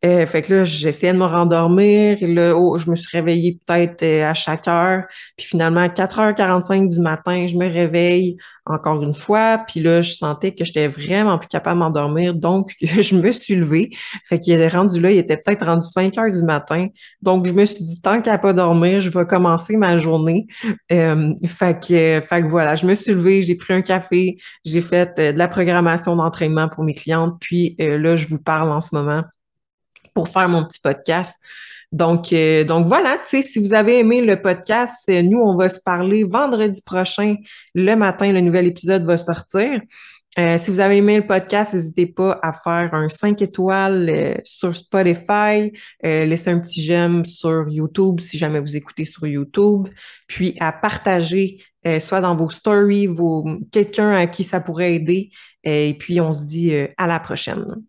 Euh, 0.05 0.27
fait 0.27 0.42
que 0.42 0.55
là, 0.55 0.64
j'essayais 0.64 1.12
de 1.12 1.18
me 1.18 1.25
rendormir. 1.25 2.18
Et 2.20 2.27
là, 2.27 2.55
oh, 2.57 2.79
je 2.79 2.88
me 2.88 2.94
suis 2.94 3.09
réveillée 3.16 3.59
peut-être 3.66 4.03
euh, 4.03 4.29
à 4.29 4.35
chaque 4.35 4.68
heure. 4.68 5.05
Puis 5.37 5.46
finalement, 5.46 5.81
à 5.81 5.88
4h45 5.88 6.88
du 6.88 7.01
matin, 7.01 7.46
je 7.48 7.57
me 7.57 7.68
réveille 7.68 8.37
encore 8.64 9.03
une 9.03 9.14
fois. 9.14 9.64
Puis 9.66 9.81
là, 9.81 10.03
je 10.03 10.12
sentais 10.12 10.55
que 10.55 10.64
j'étais 10.64 10.87
vraiment 10.87 11.37
plus 11.37 11.48
capable 11.48 11.81
de 11.81 11.85
m'endormir. 11.85 12.35
Donc, 12.35 12.72
je 12.81 13.16
me 13.16 13.33
suis 13.33 13.57
levée. 13.57 13.90
Fait 14.29 14.38
qu'il 14.38 14.55
était 14.55 14.68
rendu 14.68 15.01
là, 15.01 15.11
il 15.11 15.18
était 15.18 15.37
peut-être 15.37 15.66
rendu 15.66 15.87
5 15.87 16.16
heures 16.16 16.31
du 16.31 16.42
matin. 16.42 16.87
Donc, 17.22 17.46
je 17.46 17.53
me 17.53 17.64
suis 17.64 17.85
dit, 17.85 18.01
tant 18.01 18.20
qu'à 18.20 18.38
pas 18.38 18.53
dormir, 18.53 19.01
je 19.01 19.11
vais 19.11 19.27
commencer 19.27 19.77
ma 19.77 19.98
journée. 19.98 20.46
Euh, 20.92 21.33
fait, 21.44 21.81
que, 21.81 22.25
fait 22.25 22.42
que 22.42 22.46
voilà, 22.46 22.77
je 22.77 22.87
me 22.87 22.94
suis 22.94 23.12
levée, 23.12 23.42
j'ai 23.42 23.57
pris 23.57 23.75
un 23.75 23.83
café, 23.83 24.37
j'ai 24.64 24.81
fait 24.81 25.16
de 25.18 25.37
la 25.37 25.48
programmation 25.48 26.14
d'entraînement 26.14 26.52
pour 26.69 26.85
mes 26.85 26.95
clientes. 26.95 27.37
Puis 27.41 27.77
euh, 27.81 27.99
là, 27.99 28.17
je 28.17 28.27
vous 28.29 28.38
parle 28.38 28.71
en 28.71 28.81
ce 28.81 28.95
moment 28.95 29.23
pour 30.15 30.29
faire 30.29 30.49
mon 30.49 30.65
petit 30.65 30.81
podcast. 30.81 31.37
Donc, 31.91 32.33
euh, 32.33 32.65
donc 32.65 32.87
voilà, 32.87 33.19
tu 33.19 33.29
sais, 33.29 33.43
si 33.43 33.59
vous 33.59 33.75
avez 33.75 33.99
aimé 33.99 34.23
le 34.23 34.41
podcast, 34.41 35.09
euh, 35.11 35.23
nous, 35.23 35.38
on 35.38 35.57
va 35.57 35.69
se 35.69 35.81
parler 35.81 36.25
vendredi 36.25 36.81
prochain, 36.83 37.37
le 37.75 37.95
matin, 37.97 38.33
le 38.33 38.41
nouvel 38.41 38.67
épisode 38.67 39.05
va 39.05 39.19
sortir. 39.19 39.81
si 40.57 40.71
vous 40.71 40.81
avez 40.81 40.97
aimé 40.97 41.17
le 41.17 41.27
podcast, 41.27 41.75
n'hésitez 41.75 42.07
pas 42.07 42.41
à 42.43 42.55
faire 42.55 42.95
un 42.95 43.11
5 43.11 43.43
étoiles 43.43 44.41
sur 44.45 44.75
Spotify, 44.75 45.71
laisser 46.03 46.49
un 46.49 46.61
petit 46.61 46.81
j'aime 46.81 47.27
sur 47.27 47.69
YouTube 47.69 48.19
si 48.21 48.38
jamais 48.38 48.59
vous 48.59 48.75
écoutez 48.75 49.05
sur 49.05 49.27
YouTube, 49.27 49.88
puis 50.27 50.57
à 50.59 50.73
partager 50.73 51.59
soit 52.01 52.21
dans 52.21 52.37
vos 52.37 52.51
stories, 52.51 53.07
vos 53.07 53.45
quelqu'un 53.71 54.12
à 54.12 54.27
qui 54.27 54.45
ça 54.45 54.61
pourrait 54.61 54.95
aider. 54.95 55.31
Et 55.64 55.97
puis, 55.99 56.21
on 56.21 56.33
se 56.33 56.45
dit 56.45 56.75
euh, 56.75 56.88
à 56.97 57.07
la 57.07 57.21
prochaine. 57.21 57.83